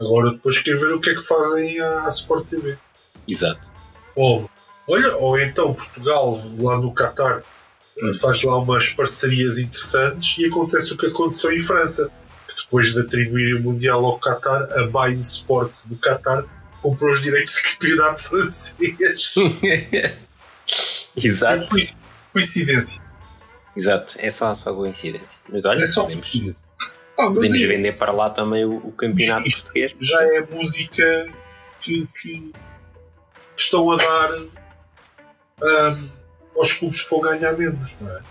[0.00, 2.78] Agora depois quer ver o que é que fazem à, Sport TV.
[3.26, 3.68] Exato.
[4.14, 4.48] Ou,
[4.88, 7.42] olha, ou então Portugal lá no Qatar
[8.20, 12.10] faz lá umas parcerias interessantes e acontece o que aconteceu em França.
[12.48, 16.44] Que depois de atribuir o Mundial ao Qatar, a Bain Sports do Qatar
[16.84, 19.34] comprou os direitos de campeonato francês.
[21.16, 21.78] Exato.
[21.78, 21.92] É
[22.30, 23.02] coincidência.
[23.74, 25.26] Exato, é só, só coincidência.
[25.48, 26.64] Mas olha, é só podemos,
[27.18, 29.94] ah, podemos é, vender para lá também o, o campeonato isto português.
[29.98, 31.32] Já é música
[31.80, 32.52] que, que
[33.56, 34.32] estão a dar.
[35.62, 36.24] Um,
[36.56, 38.22] aos clubes que vão ganhar menos, não é?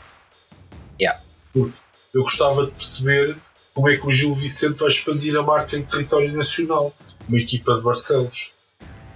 [1.02, 1.22] Yeah.
[1.52, 1.78] Porque
[2.14, 3.36] eu gostava de perceber
[3.74, 6.94] como é que o Gil Vicente vai expandir a marca em território nacional,
[7.28, 8.54] uma equipa de Barcelos.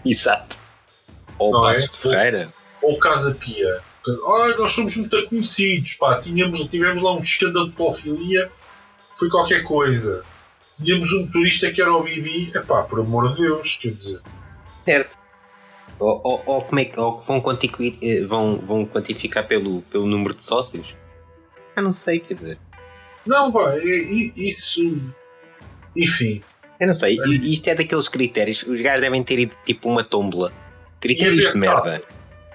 [0.06, 0.58] Exato.
[1.38, 1.88] Ou não Passos é?
[1.88, 2.54] de Ferreira.
[2.82, 3.82] Ou, ou Casa Pia.
[4.08, 6.20] Ah, nós somos muito conhecidos, pá.
[6.20, 8.52] Tínhamos, tivemos lá um escândalo de pedofilia,
[9.18, 10.24] foi qualquer coisa.
[10.78, 14.22] Tínhamos um turista que era o Bibi, é pá, por amor de Deus, quer dizer.
[14.86, 15.18] Certo.
[16.00, 20.06] Ou, ou, ou, como é que ou vão, quantificar, eh, vão, vão quantificar pelo, pelo
[20.06, 20.96] número de sócios?
[21.76, 22.60] Ah, não sei, quer dizer.
[23.26, 23.76] Não, pá,
[24.36, 25.02] isso.
[25.96, 26.44] Enfim.
[26.80, 28.64] Eu não sei, isto é daqueles critérios.
[28.64, 30.54] Os gajos devem ter ido tipo uma tómbola.
[31.00, 32.04] Critérios de merda.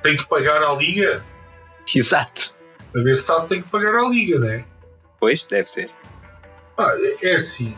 [0.02, 1.24] Tem que pagar à liga?
[1.94, 2.52] Exato.
[2.94, 4.64] A BSAT tem que pagar à liga, não é?
[5.18, 5.90] Pois, deve ser.
[6.78, 7.74] Ah, é assim.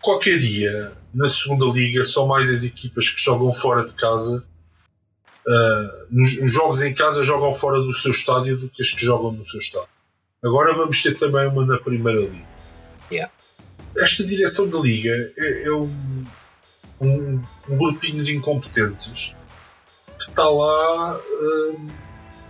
[0.00, 4.44] qualquer dia na segunda liga são mais as equipas que jogam fora de casa.
[5.46, 9.04] Uh, nos, nos, jogos em casa jogam fora do seu estádio do que as que
[9.04, 9.88] jogam no seu estádio.
[10.42, 12.46] Agora vamos ter também uma na primeira liga.
[13.10, 13.32] Yeah.
[13.98, 16.24] Esta direção da liga é, é um,
[17.00, 19.36] um, um, grupinho de incompetentes
[20.18, 21.18] que está lá.
[21.18, 21.90] Uh,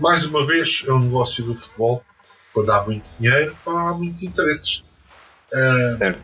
[0.01, 2.03] mais uma vez, é um negócio do futebol.
[2.53, 4.85] Quando há muito dinheiro, há muitos interesses.
[5.53, 6.19] Uh,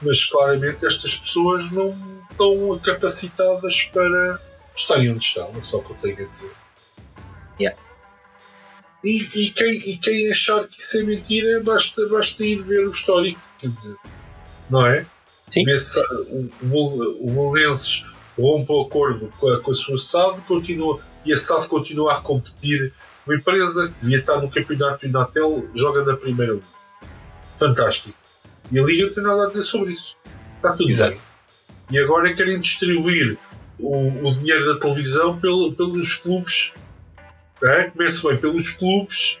[0.00, 1.96] mas claramente estas pessoas não
[2.30, 4.40] estão capacitadas para
[4.74, 6.52] estarem onde estão, é só o que eu tenho a dizer.
[7.60, 7.78] Yeah.
[9.04, 12.90] E, e, quem, e quem achar que isso é mentira, basta, basta ir ver o
[12.90, 13.96] histórico, quer dizer,
[14.72, 15.06] não é?
[15.50, 15.64] Sim.
[15.64, 17.52] Nesse, o, o,
[18.38, 22.16] o rompe o acordo com a, com a sua SAD continua, e a SAD continua
[22.16, 22.92] a competir.
[23.26, 26.66] Uma empresa que devia estar no campeonato Inatel joga na primeira liga.
[27.56, 28.16] Fantástico.
[28.70, 30.16] E a Liga não tem nada a dizer sobre isso.
[30.56, 31.12] Está tudo Exato.
[31.12, 31.20] bem.
[31.90, 33.36] E agora querem distribuir
[33.78, 36.72] o, o dinheiro da televisão pelo, pelos clubes.
[37.62, 37.90] É?
[37.90, 39.38] Começa bem pelos clubes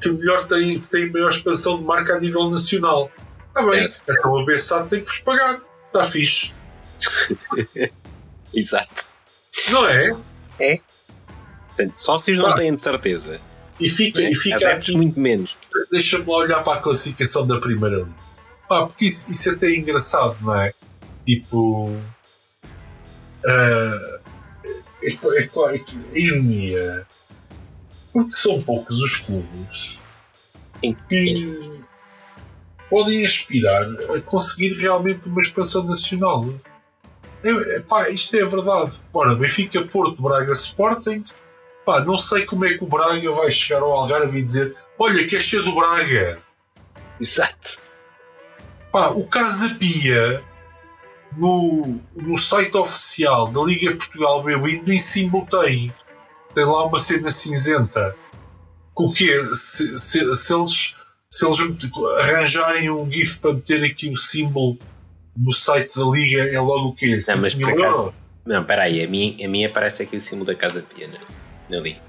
[0.00, 3.10] que melhor têm, que têm maior expansão de marca a nível nacional.
[3.56, 3.84] Está bem.
[3.84, 3.90] É.
[4.10, 5.62] Então a BSAT tem que vos pagar.
[5.86, 6.52] Está fixe.
[8.52, 9.06] Exato.
[9.70, 10.16] Não é?
[10.60, 10.80] É.
[11.68, 13.40] Portanto, sócios não têm de certeza.
[13.80, 14.30] E fica, é.
[14.30, 15.56] e fica aqui, muito menos.
[15.90, 18.26] Deixa-me olhar para a classificação da primeira liga.
[18.68, 20.74] Pá, porque isso, isso é até é engraçado, não é?
[21.24, 21.86] Tipo.
[23.44, 24.20] Uh,
[25.02, 25.76] é, é, é,
[26.14, 27.06] é ironia.
[28.12, 30.00] Porque são poucos os clubes
[31.08, 31.85] que
[32.90, 36.48] podem aspirar a conseguir realmente uma expansão nacional.
[37.42, 38.96] É, pá, isto é verdade.
[39.12, 41.24] Ora, Benfica, Porto, Braga, Sporting.
[41.84, 45.26] Pá, não sei como é que o Braga vai chegar ao Algarve e dizer: Olha,
[45.26, 46.40] quer ser do Braga.
[47.20, 47.86] Exato.
[48.90, 50.42] Pá, o Casa Pia
[51.36, 55.92] no, no site oficial da Liga Portugal B nem símbolo tem.
[56.54, 58.16] Tem lá uma cena cinzenta.
[58.94, 59.42] Com o quê?
[59.52, 60.96] Se, se, se, eles,
[61.30, 61.58] se eles
[62.20, 64.78] arranjarem um GIF para meter aqui o símbolo
[65.36, 67.18] no site da Liga, é logo o quê?
[67.28, 70.54] Não, mas por acaso, Não, peraí, a minha, a minha aparece aqui o símbolo da
[70.54, 71.18] Casa Pia na,
[71.68, 72.00] na Liga.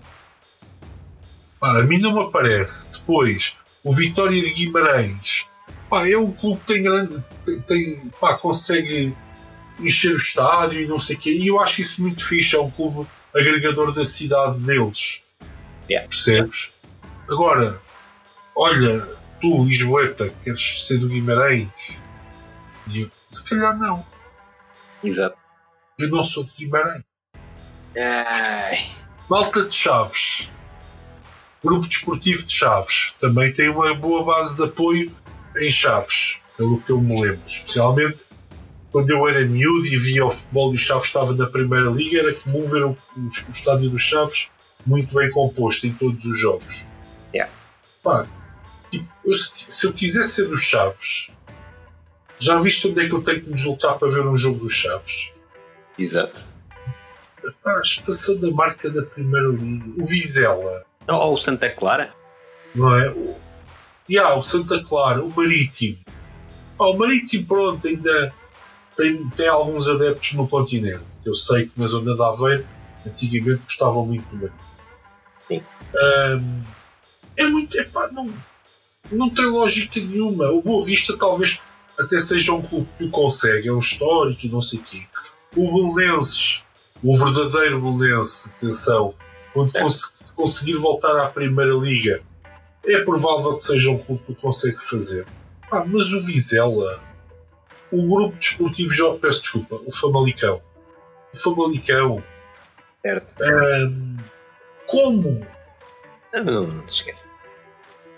[1.61, 2.91] Ah, a mim não me aparece.
[2.99, 5.47] Depois, o Vitória de Guimarães
[5.89, 7.23] pá, é um clube que tem grande.
[7.45, 9.15] Tem, tem, pá, consegue
[9.79, 11.31] encher o estádio e não sei o quê.
[11.31, 12.55] E eu acho isso muito fixe.
[12.55, 15.23] É um clube agregador da cidade deles.
[15.89, 16.07] Yeah.
[16.07, 16.73] Percebes?
[17.29, 17.81] Agora,
[18.57, 18.99] olha,
[19.39, 21.99] tu, Lisboeta, queres ser do Guimarães?
[22.87, 24.03] E eu, se calhar não.
[25.03, 25.37] Exato.
[25.99, 27.03] Eu não sou de Guimarães.
[27.95, 28.91] Ai.
[29.29, 30.51] Malta de Chaves.
[31.63, 33.15] Grupo Desportivo de Chaves.
[33.19, 35.11] Também tem uma boa base de apoio
[35.57, 37.41] em Chaves, pelo que eu me lembro.
[37.45, 38.25] Especialmente
[38.91, 42.19] quando eu era miúdo e via o futebol e o Chaves estava na Primeira Liga,
[42.19, 44.49] era comum ver o, o, o estádio dos Chaves
[44.85, 46.87] muito bem composto em todos os jogos.
[47.33, 47.51] Yeah.
[48.01, 48.25] Pá,
[49.27, 51.31] eu, se eu quiser ser dos Chaves,
[52.39, 54.73] já viste onde é que eu tenho que me deslocar para ver um jogo dos
[54.73, 55.33] Chaves?
[55.99, 56.45] Exato.
[57.65, 60.01] Ah, passando a marca da Primeira Liga.
[60.01, 60.85] O Vizela.
[61.07, 62.13] Ou o Santa Clara?
[62.73, 63.09] Não é?
[63.09, 63.35] O,
[64.09, 65.97] yeah, o Santa Clara, o Marítimo.
[66.79, 68.33] Ah, o Marítimo, pronto, ainda
[68.95, 71.03] tem, tem alguns adeptos no continente.
[71.25, 72.67] Eu sei que na zona de Aveiro,
[73.05, 74.67] antigamente gostavam muito do Marítimo.
[75.47, 75.63] Sim.
[75.95, 76.63] Um,
[77.35, 77.77] é muito.
[77.77, 78.33] Epá, não,
[79.11, 80.49] não tem lógica nenhuma.
[80.51, 81.61] O Boa Vista talvez
[81.99, 85.03] até seja um clube que o consegue, é um histórico e não sei o quê.
[85.55, 86.63] O Belenenses,
[87.03, 89.13] o verdadeiro Belenense, atenção,
[89.53, 89.81] quando É.
[89.81, 92.21] cons conseguir voltar à Primeira Liga,
[92.85, 95.25] é provável que seja um clube que o consegue fazer.
[95.71, 97.01] Ah, mas o Vizela,
[97.91, 100.61] o grupo desportivo, Jo- peço desculpa, o Famalicão.
[101.33, 102.23] O Famalicão,
[103.01, 103.35] Certo.
[103.43, 104.17] ahm,
[104.85, 105.45] como?
[106.33, 107.23] Não, não, não te esquece.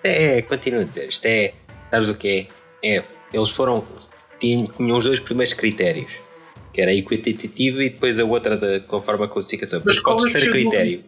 [0.03, 1.53] É, continuo a dizer, isto é.
[1.91, 2.49] Sabes o que
[2.83, 2.97] é?
[2.97, 3.03] É.
[3.33, 3.85] Eles foram.
[4.39, 6.11] Tinham, tinham os dois primeiros critérios.
[6.73, 9.81] Que era equitativo e depois a outra da, conforme a classificação.
[9.83, 11.03] Mas qual o qual é terceiro que é a critério?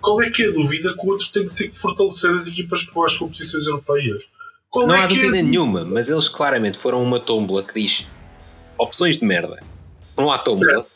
[0.00, 2.46] Qual é que é a dúvida que o outro tem que ser que fortalecer as
[2.46, 4.28] equipas que vão às competições europeias?
[4.70, 7.80] Qual Não é há é a dúvida nenhuma, mas eles claramente foram uma tómbola que
[7.80, 8.06] diz
[8.78, 9.62] opções de merda.
[10.16, 10.86] Não há tómbola.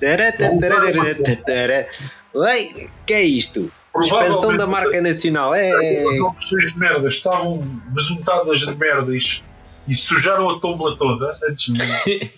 [0.00, 1.88] Tara, tara, tara.
[2.32, 3.70] Oi, que é isto?
[4.02, 5.54] Expansão da marca nacional.
[5.54, 5.70] É.
[5.70, 12.30] as opções de merda estavam besuntadas de merda e, sujaram a tómbola toda antes de.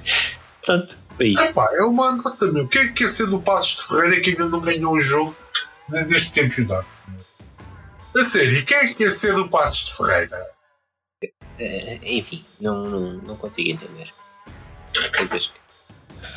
[0.64, 1.44] Pronto, foi isto.
[1.44, 2.68] Epá, é uma nota, meu.
[2.68, 5.36] Quem é que quer ser do Passos de Ferreira que ainda não ganhou um jogo
[5.88, 6.86] neste campeonato?
[8.16, 10.46] A sério, quem é que quer ser do Passos de Ferreira?
[11.58, 14.12] Eh, enfim, não, não, não consigo entender.
[14.96, 15.50] Há coisas,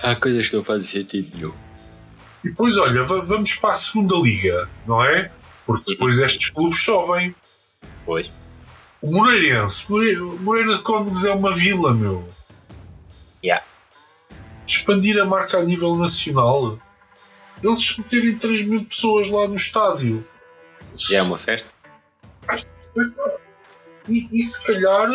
[0.01, 1.66] há coisas que não fazem sentido nenhum.
[2.47, 5.29] E depois, olha, va- vamos para a segunda liga, não é?
[5.65, 7.35] Porque depois estes clubes sobem.
[8.05, 8.31] Pois.
[9.01, 12.27] O Moreirense, More- Moreira de Cónegos é uma vila, meu.
[13.43, 13.65] Yeah.
[14.65, 16.79] Expandir a marca a nível nacional.
[17.61, 20.25] Eles meterem 3 mil pessoas lá no estádio.
[20.95, 21.69] Já é uma festa?
[24.07, 25.09] E, e se calhar.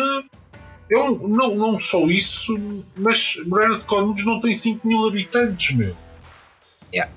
[0.89, 2.55] Eu, não, não só isso,
[2.95, 5.95] mas Moreira de Cónegos não tem 5 mil habitantes, meu.
[6.93, 7.11] Yeah.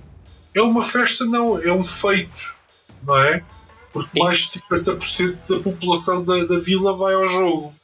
[0.56, 2.54] É uma festa, não, é um feito,
[3.02, 3.44] não é?
[3.92, 7.74] Porque mais de 50% da população da, da vila vai ao jogo.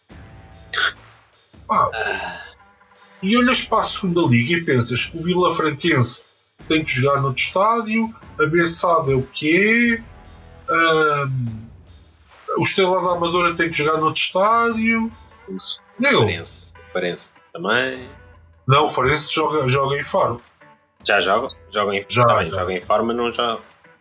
[1.68, 1.90] Pá,
[3.22, 6.22] e olhas para a segunda liga e pensas que o Vila Franquense
[6.66, 10.02] tem que jogar no estádio, a Bessada é o que é,
[10.74, 11.68] ahm,
[12.58, 15.12] o Estrela da Amadora tem que jogar no estádio.
[15.54, 15.78] Isso.
[15.98, 16.72] Meu, Farense.
[16.90, 18.08] Farense também.
[18.66, 20.42] não, o Farense joga, joga em Faro.
[21.04, 21.48] Já jogam?
[21.72, 22.58] Jogam em, Já, bem, já.
[22.58, 23.58] jogam em forma, não já.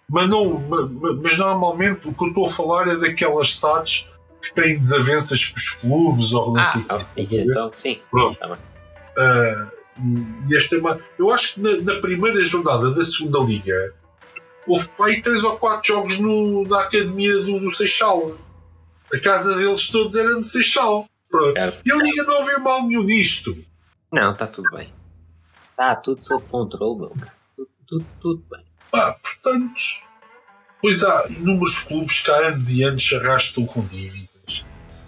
[0.09, 4.09] Mas, não, ma- ma- mas normalmente o que eu estou a falar é daquelas SADs
[4.41, 7.21] que têm desavenças com os clubes ou não sei o Ah, quê.
[7.21, 7.99] isso então, sim.
[8.11, 8.37] Pronto.
[8.39, 8.57] Tá.
[9.17, 10.99] Ah, e, e este é uma.
[11.17, 13.93] Eu acho que na, na primeira jornada da segunda liga
[14.67, 18.35] houve aí três ou quatro jogos no, na academia do, do Seixal.
[19.13, 21.05] A casa deles todos era no Seixal.
[21.29, 21.53] Pronto.
[21.53, 21.81] Certo.
[21.85, 23.55] E a liga não vê mal nenhum nisto.
[24.13, 24.91] Não, está tudo bem.
[25.81, 27.09] Está tudo sob controle, meu.
[27.09, 27.33] cara.
[27.55, 28.63] Tudo, tudo, tudo bem.
[28.91, 29.81] Pá, portanto,
[30.79, 34.65] pois há inúmeros clubes que há anos e anos se arrastam com dívidas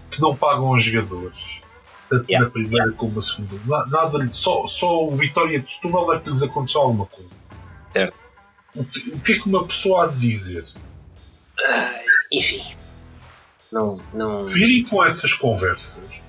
[0.09, 1.61] que não pagam aos jogadores.
[2.09, 3.61] Tanto Yeah, na primeira como na segunda.
[3.65, 7.29] Na- Nada, só, só o Vitória de Setúbal é que lhes aconteceu alguma coisa.
[7.91, 8.17] Certo.
[8.75, 10.65] O que, o que é que uma pessoa há de dizer?
[12.31, 12.63] Enfim.
[13.71, 14.45] Não, não.
[14.47, 16.21] Virem com essas conversas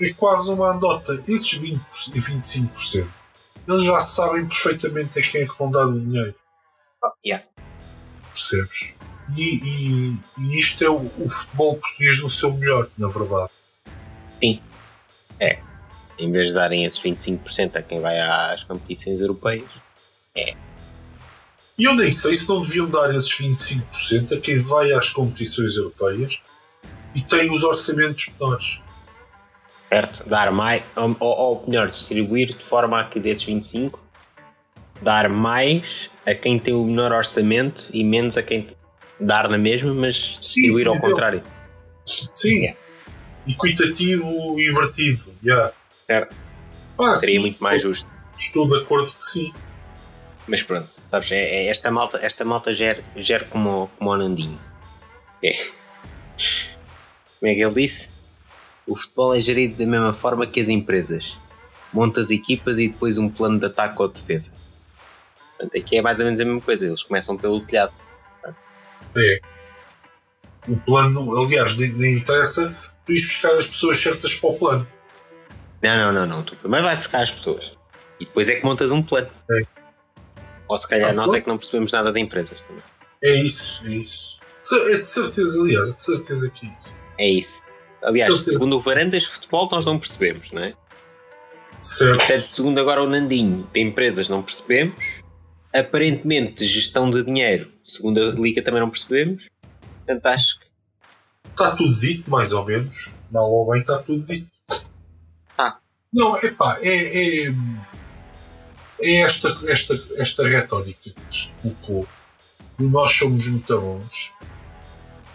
[0.00, 1.22] é quase uma andota.
[1.28, 1.78] Esses 20%
[2.14, 3.06] e 25%
[3.68, 6.34] eles já sabem perfeitamente a quem é que vão dar o dinheiro.
[7.02, 7.44] Oh, yeah.
[8.32, 8.94] percebes?
[9.36, 13.50] E, e- e isto é o, o futebol português no seu melhor, na verdade.
[16.18, 19.68] Em vez de darem esses 25% a quem vai às competições europeias.
[21.78, 25.76] E eu nem sei se não deviam dar esses 25% a quem vai às competições
[25.76, 26.42] europeias
[27.14, 28.82] e tem os orçamentos menores.
[29.92, 30.28] Certo?
[30.28, 30.82] Dar mais.
[30.96, 34.00] Ou, ou, melhor, distribuir de forma a que desses 25
[35.02, 38.68] dar mais a quem tem o menor orçamento e menos a quem
[39.18, 41.14] dar na mesma, mas distribuir ao por exemplo.
[41.14, 41.42] contrário.
[42.34, 42.48] Sim.
[42.58, 42.78] Yeah.
[43.48, 45.34] Equitativo e invertido.
[45.42, 45.72] Yeah.
[46.06, 46.36] Certo?
[46.98, 48.10] Ah, Seria sim, muito mais estou- justo.
[48.36, 49.52] Estou de acordo que sim.
[50.46, 54.16] Mas pronto, sabes, é, é- esta malta, esta malta gera, gera como, o- como o
[54.16, 54.58] Nandinho.
[55.42, 55.52] É.
[57.38, 58.08] Como é que ele disse?
[58.86, 61.36] O futebol é gerido da mesma forma que as empresas.
[61.92, 64.52] Montas equipas e depois um plano de ataque ou defesa.
[65.56, 66.84] Portanto, aqui é mais ou menos a mesma coisa.
[66.86, 67.92] Eles começam pelo telhado.
[69.16, 69.40] É.
[70.68, 72.74] O plano, aliás, nem, nem interessa
[73.04, 74.88] tu ires buscar as pessoas certas para o plano.
[75.82, 76.42] Não, não, não, não.
[76.42, 77.72] Tu primeiro vais buscar as pessoas.
[78.18, 79.28] E depois é que montas um plano.
[79.50, 79.62] É.
[80.68, 82.82] Ou se calhar Ah, nós é que não percebemos nada de empresas também.
[83.22, 84.40] É isso, é isso.
[84.88, 86.94] É de certeza, aliás, é de certeza que é isso.
[87.18, 87.62] É isso.
[88.02, 88.52] Aliás, Certeza.
[88.52, 90.74] segundo o Varandas de Futebol, nós não percebemos, não é?
[91.80, 92.18] Certo.
[92.18, 94.96] Portanto, segundo agora o Nandinho, de empresas não percebemos.
[95.72, 99.48] Aparentemente, gestão de dinheiro, segundo a Liga, também não percebemos.
[99.98, 100.70] Portanto, acho que
[101.50, 103.14] Está tudo dito, mais ou menos.
[103.30, 104.48] Mal ou bem, está tudo dito.
[105.56, 105.78] Tá.
[106.12, 107.54] Não, epá, é, é,
[109.02, 112.08] é esta, esta, esta retórica que se colocou.
[112.78, 114.32] Nós somos muito bons.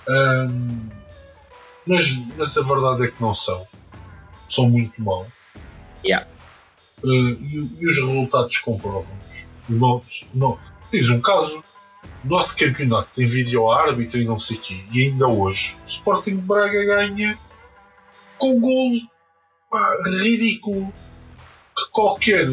[0.09, 0.89] Ahm,
[1.88, 3.66] mas, mas a verdade é que não são.
[4.48, 5.28] São muito maus.
[6.04, 6.28] Yeah.
[6.98, 9.50] Ah, e, e os resultados comprovam-nos.
[10.92, 11.64] Diz um caso.
[12.24, 14.84] O nosso campeonato tem vídeo árbitro e não sei o quê.
[14.92, 17.38] E ainda hoje o Sporting de Braga ganha
[18.38, 18.92] com um gol
[19.70, 20.92] pá, ridículo
[21.76, 22.48] que qualquer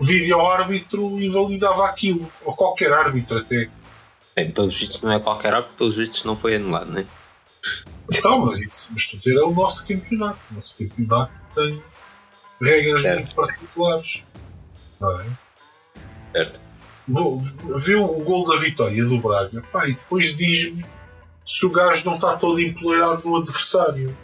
[0.00, 2.30] vídeo árbitro invalidava aquilo.
[2.44, 3.68] Ou qualquer árbitro até.
[4.36, 7.06] bem, pelos vistos não é qualquer hora, pelos vistos não foi anulado, não é?
[8.12, 10.38] Então, mas isso, mas estou a dizer, é o nosso campeonato.
[10.50, 11.82] O nosso campeonato tem
[12.60, 13.18] regras Certo.
[13.18, 14.24] muito particulares.
[15.00, 15.26] Não é?
[16.32, 16.60] Certo.
[17.08, 20.84] Vou- Vê o gol da vitória do Braga pá, e depois diz-me
[21.44, 24.16] se o gajo não está todo empoleirado no adversário.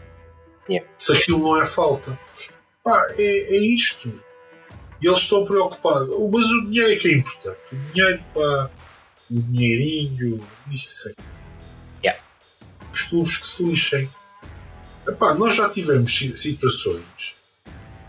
[0.68, 0.89] Yeah.
[0.99, 2.18] Se aquilo não é falta.
[2.84, 4.09] Pá, é, é isto.
[5.01, 6.09] E eles estão preocupados.
[6.09, 7.59] Mas o dinheiro é que é importante.
[7.72, 8.70] O dinheiro, pá,
[9.30, 11.14] o dinheirinho, isso é.
[12.89, 12.93] Yeah.
[12.93, 14.11] Os clubes que se lixem.
[15.07, 17.36] Epá, nós já tivemos si- situações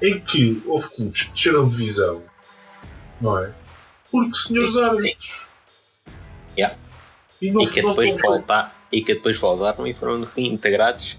[0.02, 2.24] em que houve clubes que desceram de divisão,
[3.22, 3.54] não é?
[4.12, 4.86] Porque senhores Sim, sim.
[4.86, 5.48] árbitros.
[6.58, 6.78] Yeah.
[7.42, 11.18] E E que depois voltar, e que depois voltaram e foram reintegrados.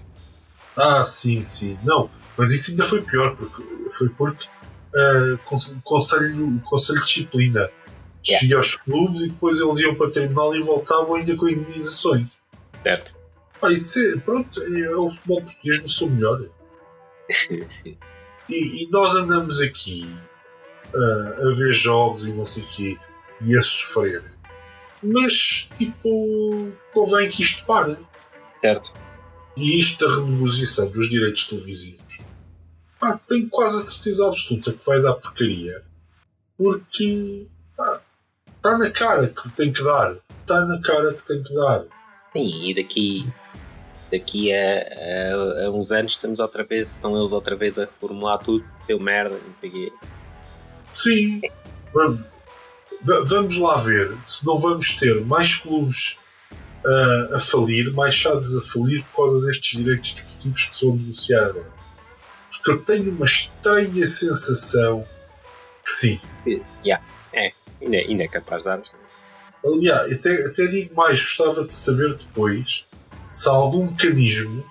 [0.77, 1.77] Ah, sim, sim.
[1.83, 4.45] Não, mas isso ainda foi pior, porque foi porque
[5.45, 7.69] conse- conselho, conselho de disciplina
[8.23, 12.27] descia aos clubes e depois eles iam para o terminal e voltavam ainda com indenizações.
[12.83, 13.15] Certo?
[13.63, 16.41] Ah, isso é, pronto, é, o futebol português seu melhor.
[18.49, 20.13] E, e nós andamos aqui
[20.93, 22.99] ah, a ver jogos e não sei o quê
[23.39, 24.23] e a sofrer.
[25.01, 27.97] Mas, tipo, convém que isto pare.
[28.59, 28.93] Certo.
[29.57, 32.21] E isto da renegociação dos direitos televisivos,
[32.99, 35.83] pá, tenho quase a certeza absoluta que vai dar porcaria.
[36.57, 37.47] Porque
[38.55, 40.17] está na cara que tem que dar.
[40.41, 41.85] Está na cara que tem que dar.
[42.33, 43.33] Sim, e daqui,
[44.11, 48.39] daqui a, a, a uns anos estamos outra vez, estão eles outra vez a reformular
[48.39, 49.93] tudo, deu merda, não sei o quê.
[50.91, 51.41] Sim,
[51.93, 52.21] vamos,
[53.01, 56.19] va- vamos lá ver se não vamos ter mais clubes
[56.85, 61.71] ah, a falir, mais chaves a falir por causa destes direitos desportivos que negociar agora.
[62.49, 65.07] Porque eu tenho uma estranha sensação
[65.85, 66.21] que sim.
[66.85, 67.03] Yeah.
[67.33, 68.81] É, ainda, ainda é capaz de dar.
[69.65, 72.85] Aliás, até, até digo mais, gostava de saber depois
[73.31, 74.63] se há algum mecanismo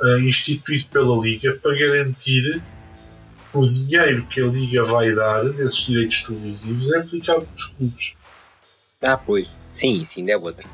[0.00, 2.62] ah, instituído pela Liga para garantir
[3.50, 8.16] que o dinheiro que a Liga vai dar desses direitos televisivos é aplicado nos clubes.
[9.02, 9.48] Ah, pois.
[9.70, 10.66] Sim, isso ainda é outra.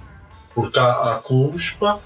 [0.54, 1.98] Porque há, há clubes, pá,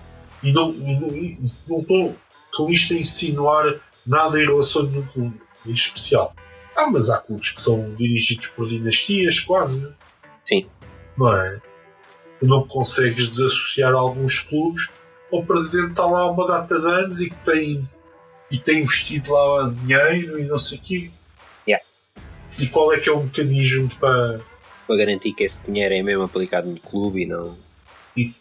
[0.42, 2.16] e não e estou
[2.54, 3.74] com isto a insinuar
[4.06, 6.34] nada em relação a nenhum clube em especial.
[6.76, 9.88] Ah, mas há clubes que são dirigidos por dinastias, quase.
[10.44, 10.66] Sim.
[11.16, 11.60] Não é?
[12.40, 14.90] Tu não consegues desassociar alguns clubes.
[15.30, 17.88] O presidente está lá há uma data de anos e que tem,
[18.50, 21.10] e tem investido lá dinheiro e não sei o quê.
[21.66, 21.84] Yeah.
[22.58, 24.40] E qual é que é o mecanismo para.
[24.86, 27.56] Para garantir que esse dinheiro é mesmo aplicado no clube e não.
[28.16, 28.34] e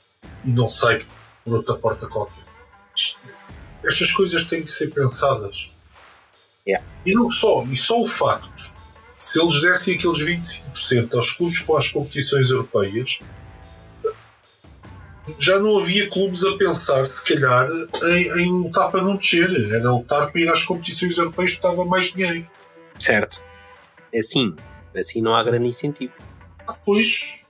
[0.45, 1.01] não sai
[1.43, 2.43] por outra porta qualquer.
[3.83, 5.71] Estas coisas têm que ser pensadas.
[6.67, 6.85] Yeah.
[7.05, 8.73] E não só, e só o facto,
[9.17, 13.19] se eles dessem aqueles 25% aos clubes que vão às competições europeias,
[15.39, 17.69] já não havia clubes a pensar, se calhar,
[18.03, 19.49] em, em lutar para não descer.
[19.73, 22.47] Era lutar para ir às competições europeias que dava mais dinheiro.
[22.99, 23.41] Certo.
[24.15, 24.55] Assim,
[24.95, 26.13] assim não há grande incentivo.
[26.67, 27.43] Ah, pois,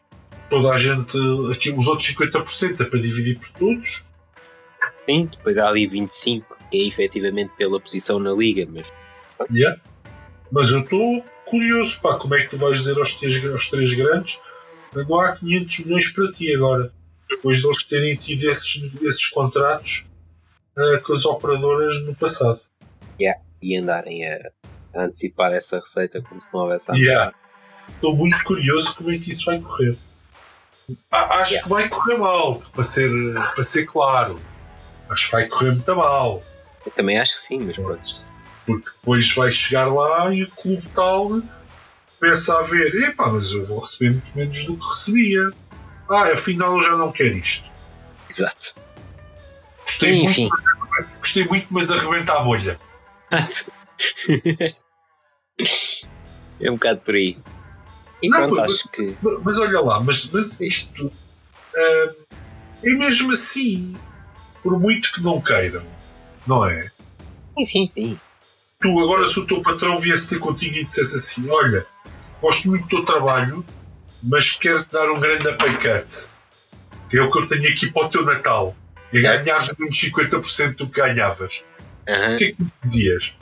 [0.49, 1.17] toda a gente,
[1.51, 4.05] aqui, os outros 50% é para dividir por todos.
[5.07, 8.85] Sim, depois há ali 25, que é efetivamente pela posição na liga, mas
[9.51, 9.79] Yeah.
[10.51, 13.93] Mas eu estou curioso, pá, como é que tu vais dizer aos três, aos três
[13.93, 14.39] grandes
[15.09, 16.93] não há 500 milhões para ti agora.
[17.29, 20.05] Depois de eles terem tido esses, esses contratos
[20.77, 22.59] uh, com as operadoras no passado.
[23.19, 23.41] Yeah.
[23.61, 24.51] E andarem a,
[24.93, 26.99] a antecipar essa receita como se não houvesse nada.
[26.99, 27.33] Yeah.
[27.89, 29.97] Estou muito curioso como é que isso vai correr.
[31.11, 31.63] Acho yeah.
[31.63, 34.41] que vai correr mal, para ser, para ser claro.
[35.09, 36.43] Acho que vai correr muito mal.
[36.85, 38.25] Eu também acho que sim, mas pronto.
[38.65, 41.41] Porque depois vai chegar lá e o clube tal
[42.19, 45.51] começa a ver, epá, mas eu vou receber muito menos do que recebia.
[46.09, 47.69] Ah, afinal eu já não quero isto.
[48.29, 48.75] Exato.
[49.81, 50.49] Gostei, Enfim.
[50.49, 52.79] muito, mas, gostei muito, mas arrebenta a bolha.
[56.59, 57.37] é um bocado por aí.
[58.21, 59.17] E não, pronto, mas, acho que.
[59.43, 61.05] Mas, olha lá, mas, mas isto.
[61.05, 62.15] Uh,
[62.83, 63.95] é mesmo assim.
[64.63, 65.85] Por muito que não queiram,
[66.47, 66.91] não é?
[67.57, 68.19] Sim, sim, sim.
[68.81, 71.85] Tu agora, se o teu patrão viesse ter contigo e dissesse assim: Olha,
[72.41, 73.63] gosto muito do teu trabalho,
[74.25, 75.45] mas quero-te dar um grande.
[77.09, 78.75] Que é o que eu tenho aqui para o teu Natal.
[79.13, 81.63] E ganhares menos 50% do que ganhavas.
[82.07, 82.35] Uhum.
[82.35, 83.37] O que é que me dizias?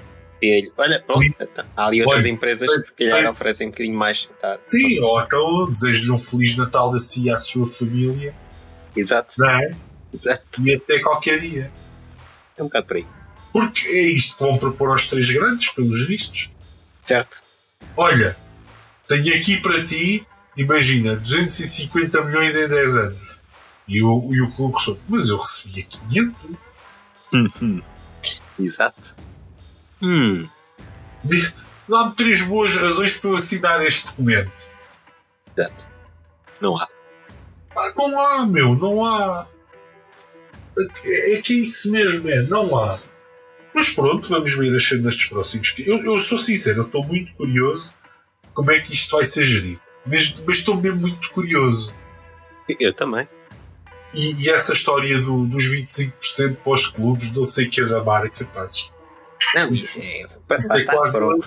[0.77, 4.27] Olha, pronto, então, há ali outras Olha, empresas que se calhar oferecem um bocadinho mais.
[4.41, 8.35] Tá, sim, ou então desejo-lhe um Feliz Natal assim à sua família.
[8.93, 9.35] Exato.
[9.37, 9.73] Não é?
[10.13, 10.61] Exato.
[10.61, 11.71] E até qualquer dia.
[12.57, 13.07] É um bocado por aí.
[13.53, 16.49] Porque é isto que vão propor aos três grandes, pelos vistos.
[17.01, 17.41] Certo.
[17.95, 18.35] Olha,
[19.07, 20.27] tenho aqui para ti,
[20.57, 23.37] imagina, 250 milhões em 10 anos.
[23.87, 26.33] E o, e o clube responde, mas eu recebia 500.
[28.59, 29.15] Exato.
[30.01, 30.47] Hum.
[31.89, 34.71] Dá-me três boas razões para eu assinar este documento.
[35.57, 35.89] Exato.
[36.61, 36.87] Não há.
[37.75, 39.47] Ah, não há, meu, não há.
[41.03, 42.97] É, é que é isso mesmo, é, não há.
[43.73, 45.73] Mas pronto, vamos ver as cenas dos próximos.
[45.79, 47.95] Eu, eu sou sincero, eu estou muito curioso
[48.53, 49.81] como é que isto vai ser gerido.
[50.05, 51.95] Mas, mas estou mesmo muito curioso.
[52.79, 53.27] Eu também.
[54.13, 58.03] E, e essa história do, dos 25% para os clubes, não sei que é da
[58.03, 58.69] marca, pá.
[59.55, 60.21] Não, isso, é,
[60.57, 61.39] isso é quase foram,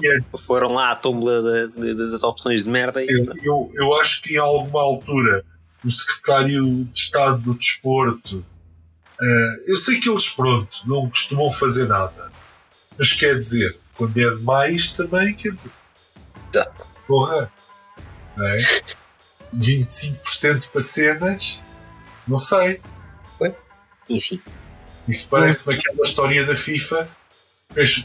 [0.44, 3.02] foram lá à tómbola das opções de merda.
[3.02, 3.06] E...
[3.08, 5.44] Eu, eu, eu acho que em alguma altura
[5.84, 8.44] o secretário de Estado do Desporto
[9.20, 12.30] Uh, eu sei que eles, pronto, não costumam fazer nada.
[12.98, 15.72] Mas quer dizer, quando é demais também, quer dizer.
[17.06, 17.50] Porra!
[18.36, 18.58] Não é?
[19.54, 21.62] 25% para cenas,
[22.26, 22.80] não sei.
[24.08, 24.40] Enfim.
[25.06, 27.08] Isso parece-me aquela história da FIFA.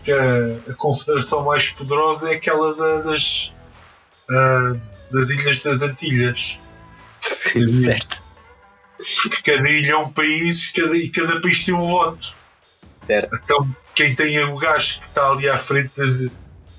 [0.04, 3.54] que a, a, confederação mais poderosa é aquela da, das,
[4.30, 4.80] uh,
[5.12, 6.60] das Ilhas das Antilhas.
[7.20, 8.32] certo.
[9.24, 12.36] Porque cada ilha é um país cada, e cada país tem um voto.
[13.08, 13.40] Certo.
[13.44, 16.30] Então, quem tem o gajo que está ali à frente das,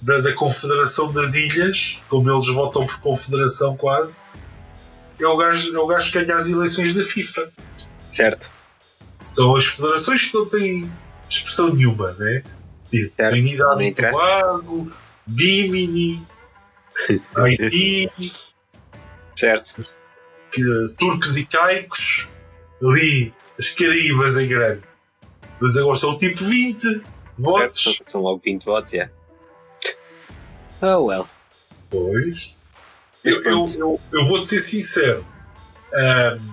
[0.03, 4.24] da, da, Confederação das Ilhas, como eles votam por Confederação quase,
[5.18, 7.50] é o gajo, é o gajo que ganha as eleições da FIFA.
[8.11, 8.50] Certo.
[9.18, 10.92] São as federações que não têm
[11.28, 12.42] expressão nenhuma, né?
[12.90, 14.92] Tipo, Trinidade e Tobago,
[15.26, 16.26] Bimini,
[17.34, 18.11] Haiti.
[19.34, 19.94] Certo
[20.53, 22.28] que, turcos e caicos,
[22.80, 24.82] ali as Caraíbas em grande.
[25.61, 27.03] Mas agora são tipo 20
[27.38, 27.82] votos.
[27.82, 28.96] São, são logo 20 votos, é.
[28.96, 29.14] Yeah.
[30.82, 31.28] Oh well.
[31.90, 32.56] Pois.
[33.24, 35.24] Eu, eu, eu, eu vou-te ser sincero.
[35.94, 36.52] Um,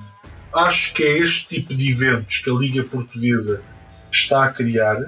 [0.53, 3.63] acho que é este tipo de eventos que a Liga Portuguesa
[4.11, 5.03] está a criar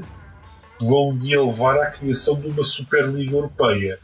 [0.80, 4.00] que vão um dia levar à criação de uma Superliga Europeia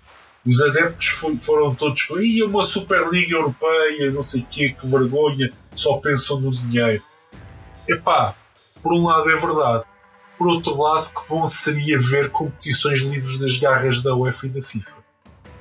[0.48, 1.08] os adeptos
[1.42, 6.56] foram todos ia uma Superliga Europeia, não sei o quê, que vergonha, só pensam no
[6.56, 7.04] dinheiro.
[7.86, 8.34] Epá,
[8.82, 9.84] por um lado é verdade.
[10.38, 14.62] Por outro lado, que bom seria ver competições livres das garras da UEFA e da
[14.62, 14.96] FIFA.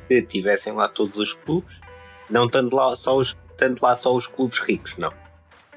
[0.08, 1.80] Se tivessem lá todos os clubes,
[2.30, 5.12] não tanto lá só os, tanto lá só os clubes ricos, não.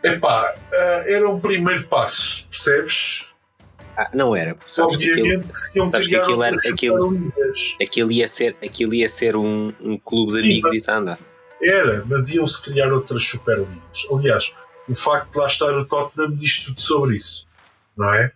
[0.03, 3.27] Epá, uh, era um primeiro passo, percebes?
[3.97, 4.55] Ah, não era.
[4.67, 7.33] Sabes Obviamente que, aquilo, que se iam criar aquilo, era, aquilo,
[7.81, 10.97] aquilo, ia ser, aquilo ia ser um, um clube de Sim, amigos e está a
[10.99, 11.19] andar.
[11.61, 14.07] Era, mas iam-se criar outras Superligas.
[14.09, 14.55] Aliás,
[14.87, 17.45] o facto de lá estar o Tottenham diz tudo sobre isso,
[17.97, 18.31] não é?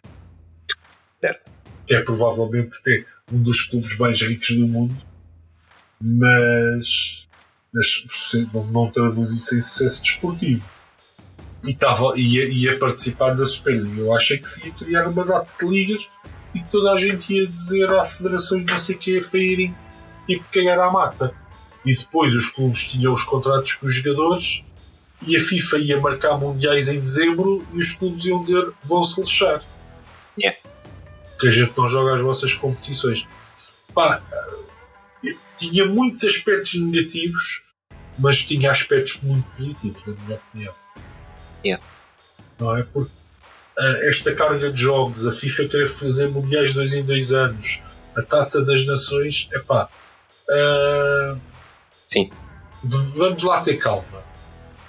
[1.21, 1.49] Certo.
[1.87, 4.95] Que é provavelmente ter um dos clubes mais ricos do mundo,
[6.03, 7.27] mas,
[7.73, 10.69] mas não, não traduz isso em sucesso desportivo
[11.65, 14.01] e estava, ia, ia participar da Superliga.
[14.01, 16.09] Eu achei que se ia criar uma data de ligas
[16.53, 19.39] e que toda a gente ia dizer à federação e não sei o que para
[19.39, 19.75] irem
[20.27, 21.33] e cagar à mata.
[21.85, 24.63] E depois os clubes tinham os contratos com os jogadores
[25.25, 29.61] e a FIFA ia marcar mundiais em dezembro e os clubes iam dizer vão-se lixar.
[30.37, 30.59] Yeah.
[31.39, 33.27] Que a gente não joga as vossas competições.
[33.93, 34.21] pá,
[35.57, 37.63] tinha muitos aspectos negativos,
[38.17, 40.75] mas tinha aspectos muito positivos, na minha opinião.
[41.65, 41.85] Yeah.
[42.59, 42.83] Não é?
[42.83, 43.11] Porque
[43.79, 47.81] uh, esta carga de jogos, a FIFA querer fazer mundiais dois em dois anos,
[48.15, 49.89] a taça das nações, é pá.
[50.49, 51.39] Uh,
[52.07, 52.29] Sim.
[53.15, 54.23] Vamos lá ter calma.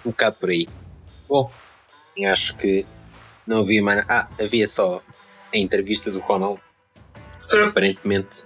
[0.05, 0.69] Um bocado por aí.
[1.29, 1.51] Bom,
[2.27, 2.85] acho que
[3.47, 4.05] não havia mais.
[4.09, 5.03] Ah, havia só
[5.53, 6.61] a entrevista do Ronald.
[7.39, 7.69] Certo.
[7.69, 8.45] Aparentemente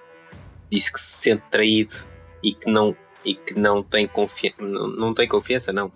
[0.71, 2.07] disse que se sente traído
[2.43, 4.57] e que não, e que não tem confiança.
[4.62, 5.93] Não, não tem confiança, não.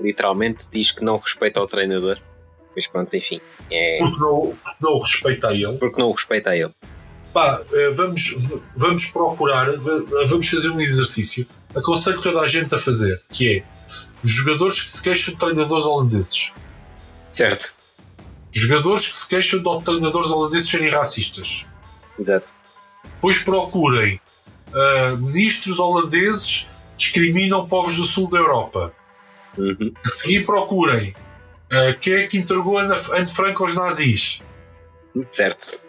[0.00, 2.18] Literalmente diz que não respeita o treinador.
[2.74, 3.40] Mas pronto, enfim.
[3.70, 3.98] É...
[3.98, 5.78] Porque não, não respeita a ele.
[5.78, 6.72] Porque não o respeita a ele.
[7.32, 9.66] Pá, eh, vamos, vamos procurar,
[10.28, 11.46] vamos fazer um exercício.
[11.74, 13.64] Aconselho toda a gente a fazer, que é
[14.22, 16.52] jogadores que se queixam de treinadores holandeses.
[17.32, 17.72] Certo.
[18.50, 21.64] Jogadores que se queixam de treinadores holandeses serem racistas.
[22.18, 22.52] Exato.
[23.02, 24.20] Depois procurem
[24.72, 28.92] uh, ministros holandeses discriminam povos do sul da Europa.
[29.56, 29.92] Uhum.
[30.04, 34.42] A seguir procurem uh, quem é que entregou Anne Frank aos nazis.
[35.28, 35.80] Certo.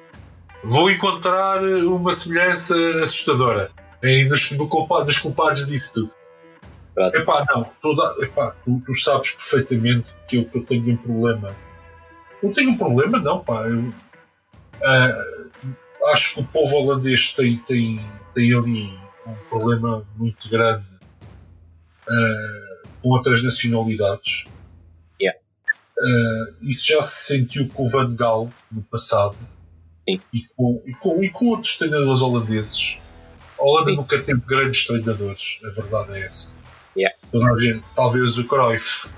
[0.63, 3.71] Vou encontrar uma semelhança assustadora
[4.01, 6.11] em, nos, no culpado, nos culpados disso tudo.
[7.15, 11.55] Epá, não, toda, epá, tu, tu sabes perfeitamente que eu, que eu tenho um problema.
[12.41, 13.65] Não tenho um problema, não, pá.
[13.67, 17.99] Eu, uh, acho que o povo holandês tem, tem,
[18.33, 20.85] tem ali um problema muito grande
[22.07, 24.45] uh, com outras nacionalidades.
[25.21, 25.39] Yeah.
[25.97, 29.37] Uh, isso já se sentiu com o Van Gaal no passado
[30.07, 30.19] Sim.
[30.33, 32.99] E, com, e, com, e com outros treinadores holandeses.
[33.57, 33.95] A Holanda Sim.
[33.95, 36.51] nunca teve grandes treinadores, a verdade é essa.
[36.95, 37.17] Yeah.
[37.31, 39.09] Toda a gente, talvez o Cruyff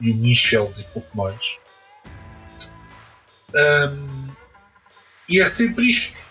[0.00, 1.58] e o Michels e pouco mais.
[3.54, 4.28] Um,
[5.28, 6.26] e é sempre isto.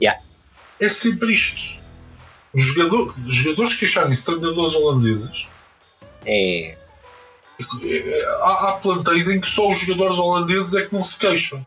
[0.00, 0.22] Yeah.
[0.80, 1.78] É sempre isto.
[2.52, 5.48] Os, jogador, os jogadores queixarem-se de treinadores holandeses.
[6.24, 6.76] É.
[8.42, 11.64] Há, há plantéis em que só os jogadores holandeses é que não se queixam.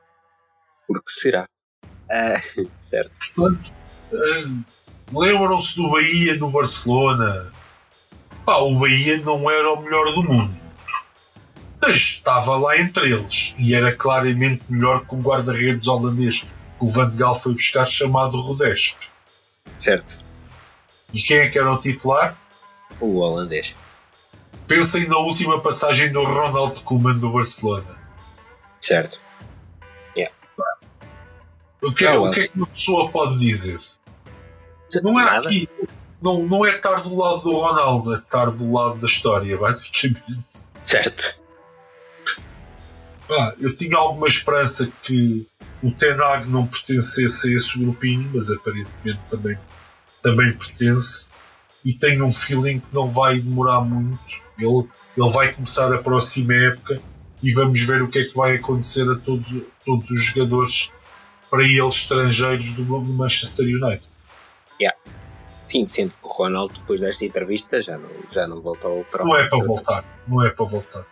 [0.87, 1.47] Porque será?
[2.11, 2.41] Ah,
[2.81, 3.11] certo.
[3.35, 3.71] Portanto,
[4.11, 7.51] uh, lembram-se do Bahia no Barcelona.
[8.45, 10.55] Pá, o Bahia não era o melhor do mundo.
[11.81, 13.55] Mas estava lá entre eles.
[13.57, 16.47] E era claramente melhor que o guarda-redes holandês
[16.83, 18.97] o Van Gaal foi buscar chamado Rodesp.
[19.79, 20.19] Certo.
[21.13, 22.37] E quem é que era o titular?
[22.99, 23.73] O holandês.
[24.67, 27.97] Pensem na última passagem do Ronald Koeman do Barcelona.
[28.81, 29.21] Certo.
[31.81, 33.77] O que, é, o que é que uma pessoa pode dizer?
[35.01, 35.49] Não é Nada.
[35.49, 35.67] aqui.
[36.21, 40.69] Não, não é estar do lado do Ronaldo, é estar do lado da história, basicamente.
[40.79, 41.37] Certo.
[43.29, 45.45] Ah, eu tinha alguma esperança que
[45.83, 49.57] o Tenag não pertencesse a esse grupinho, mas aparentemente também,
[50.21, 51.29] também pertence.
[51.83, 54.41] E tenho um feeling que não vai demorar muito.
[54.57, 57.01] Ele, ele vai começar a próxima época
[57.41, 59.53] e vamos ver o que é que vai acontecer a todos,
[59.85, 60.93] todos os jogadores
[61.49, 64.13] para eles estrangeiros do, do Manchester United.
[65.65, 69.27] Sim, sendo que o Ronaldo, depois desta entrevista, já não, já não volta ao troco.
[69.27, 70.05] Não é para voltar.
[70.27, 71.05] Não é para voltar.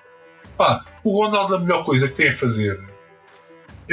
[0.57, 2.79] Pá, o Ronaldo a melhor coisa que tem a fazer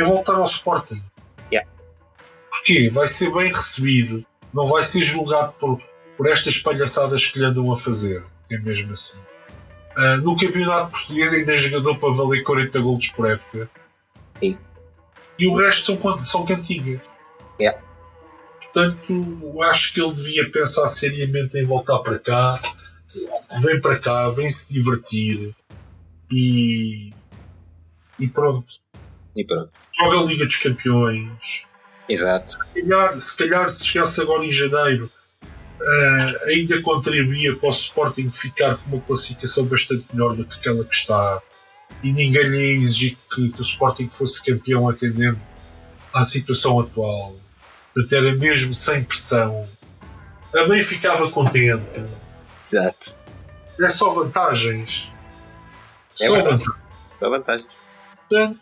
[0.00, 1.02] é voltar ao Sporting.
[1.50, 1.68] Yeah.
[2.50, 2.90] Porquê?
[2.90, 4.24] Vai ser bem recebido.
[4.52, 5.80] Não vai ser julgado por,
[6.16, 8.24] por estas palhaçadas que lhe andam a fazer.
[8.50, 9.18] É mesmo assim.
[9.96, 13.68] Ah, no campeonato português ainda é jogador para valer 40 golos por época.
[14.38, 14.56] Sim.
[15.38, 17.00] E o resto são, são cantigas.
[17.60, 17.82] Yeah.
[18.60, 22.60] Portanto, acho que ele devia pensar seriamente em voltar para cá.
[23.60, 25.54] Vem para cá, vem se divertir
[26.30, 27.12] e,
[28.20, 28.66] e pronto.
[29.36, 29.70] E pronto.
[29.98, 31.66] Joga a Liga dos Campeões.
[32.08, 32.52] Exato.
[32.52, 35.10] Se calhar, se, calhar, se chegasse agora em janeiro,
[35.80, 40.84] ah, ainda contribuía para o Sporting ficar com uma classificação bastante melhor do que aquela
[40.84, 41.40] que está.
[42.02, 45.40] E ninguém lhe exigir que, que o Sporting fosse campeão atendendo
[46.12, 47.36] à situação atual.
[47.94, 49.68] Portanto, era mesmo sem pressão.
[50.52, 52.04] Também ficava contente.
[52.66, 53.16] Exato.
[53.80, 55.12] É só vantagens.
[56.20, 56.64] É só verdade.
[56.64, 56.78] vantagens.
[57.20, 57.66] A vantagem.
[58.28, 58.60] Portanto,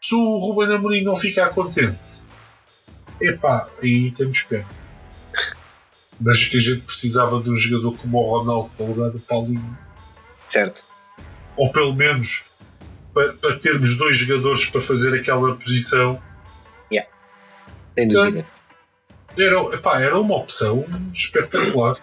[0.00, 2.22] se o Ruben Amorim não ficar contente,
[3.20, 4.66] epá, aí temos pena.
[6.18, 9.20] Mas que a gente precisava de um jogador como o Ronaldo para o lugar do
[9.20, 9.78] Paulinho.
[10.46, 10.84] Certo.
[11.56, 12.44] Ou pelo menos
[13.14, 16.22] para, para termos dois jogadores para fazer aquela posição.
[17.98, 18.46] Sem dúvida.
[19.38, 21.96] Era, epá, era uma opção espetacular.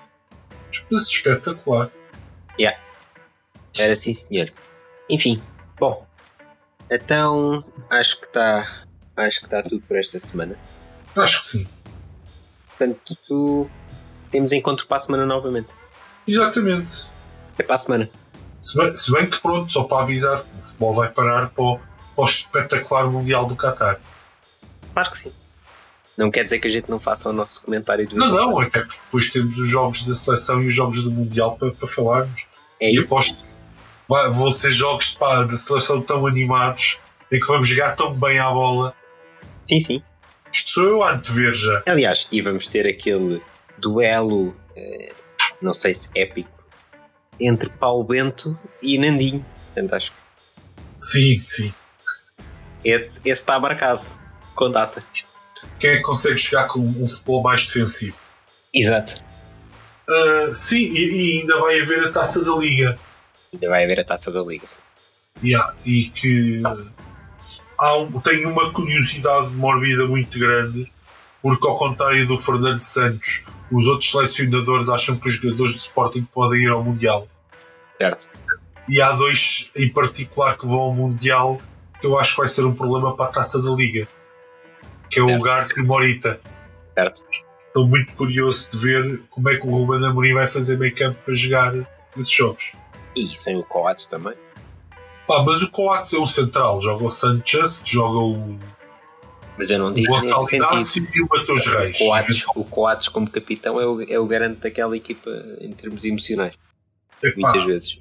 [0.92, 1.92] Espetacular.
[3.78, 4.52] Era sim, senhor.
[5.10, 5.42] Enfim.
[5.80, 6.07] Bom.
[6.90, 8.84] Então, acho que está.
[9.16, 10.58] Acho que está tudo por esta semana.
[11.16, 11.68] Acho que sim.
[12.70, 13.70] Portanto,
[14.30, 15.70] temos encontro para a semana novamente.
[16.28, 17.10] Exatamente.
[17.58, 18.10] É para a semana.
[18.62, 21.78] Se bem, se bem que pronto, só para avisar, o futebol vai parar para o,
[21.78, 21.86] para
[22.16, 24.00] o espetacular Mundial do Qatar.
[24.94, 25.34] Claro que sim.
[26.16, 28.80] Não quer dizer que a gente não faça o nosso comentário do Não, não, até
[28.82, 32.48] porque depois temos os jogos da seleção e os jogos do Mundial para, para falarmos.
[32.80, 33.06] É e isso.
[33.06, 33.38] aposto
[34.10, 36.98] vai- vão ser jogos pá, de seleção tão animados
[37.32, 38.94] em que vamos jogar tão bem à bola.
[39.70, 40.04] Sim, sim.
[40.52, 41.84] Isto sou eu a antever já.
[41.88, 43.42] Aliás, e vamos ter aquele
[43.78, 45.14] duelo, eh,
[45.62, 46.50] não sei se épico,
[47.40, 49.46] entre Paulo Bento e Nandinho.
[49.74, 50.18] Portanto, acho que
[51.00, 51.74] Sim, sim.
[52.84, 54.02] esse, esse está marcado
[54.56, 55.04] com data.
[55.80, 58.18] Quem é que consegue jogar com um futebol mais defensivo?
[58.74, 59.22] Exato.
[60.10, 62.98] Ah, sim, e, e ainda vai haver a taça da Liga.
[63.58, 64.68] Ainda vai haver a taça da Liga.
[64.68, 64.78] sim.
[65.44, 66.64] Yeah, e que
[67.78, 70.92] há tenho uma curiosidade mórbida muito grande,
[71.42, 76.28] porque ao contrário do Fernando Santos, os outros selecionadores acham que os jogadores do Sporting
[76.34, 77.28] podem ir ao Mundial.
[78.00, 78.28] Certo.
[78.90, 81.62] E há dois em particular que vão ao Mundial
[82.00, 84.08] que eu acho que vai ser um problema para a taça da Liga,
[85.10, 85.42] que é o Certo.
[85.42, 86.40] Ugarte e o Morita.
[86.94, 87.24] Certo.
[87.68, 91.20] Estou muito curioso de ver como é que o Ruben Amorim vai fazer meio campo
[91.24, 91.74] para jogar
[92.18, 92.76] esses jogos.
[93.18, 94.36] E sem o Coates também.
[95.28, 98.60] Pá, mas o Coates é um central, joga o Sanchez, joga o
[99.58, 101.10] Mas eu não o digo Gonçalo sentido.
[101.16, 101.98] E o Mateus O Reis.
[101.98, 106.54] Coates, o Coates como capitão é o, é o garante daquela equipa em termos emocionais.
[107.24, 108.00] Epá, Muitas vezes.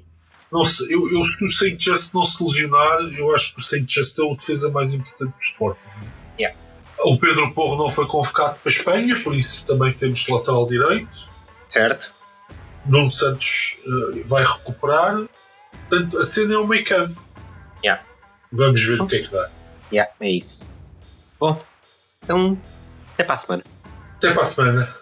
[0.51, 4.17] não sei, eu, eu, se o Sanchez não se lesionar, eu acho que o Sanchez
[4.19, 5.79] é o defesa mais importante do Sporting.
[6.39, 6.55] Yeah.
[6.99, 11.27] O Pedro Porro não foi convocado para a Espanha, por isso também temos lateral direito.
[11.67, 12.13] Certo?
[12.87, 15.27] Nuno Santos eh, vai recuperar.
[15.89, 17.21] Portanto, a cena é o meio campo.
[17.83, 18.03] Yeah.
[18.51, 19.49] Vamos ver o que é que dá.
[19.91, 20.69] Yeah, é isso.
[21.39, 21.63] Bom,
[22.23, 22.59] então
[23.13, 23.63] até para a semana.
[24.17, 24.95] Até para a semana.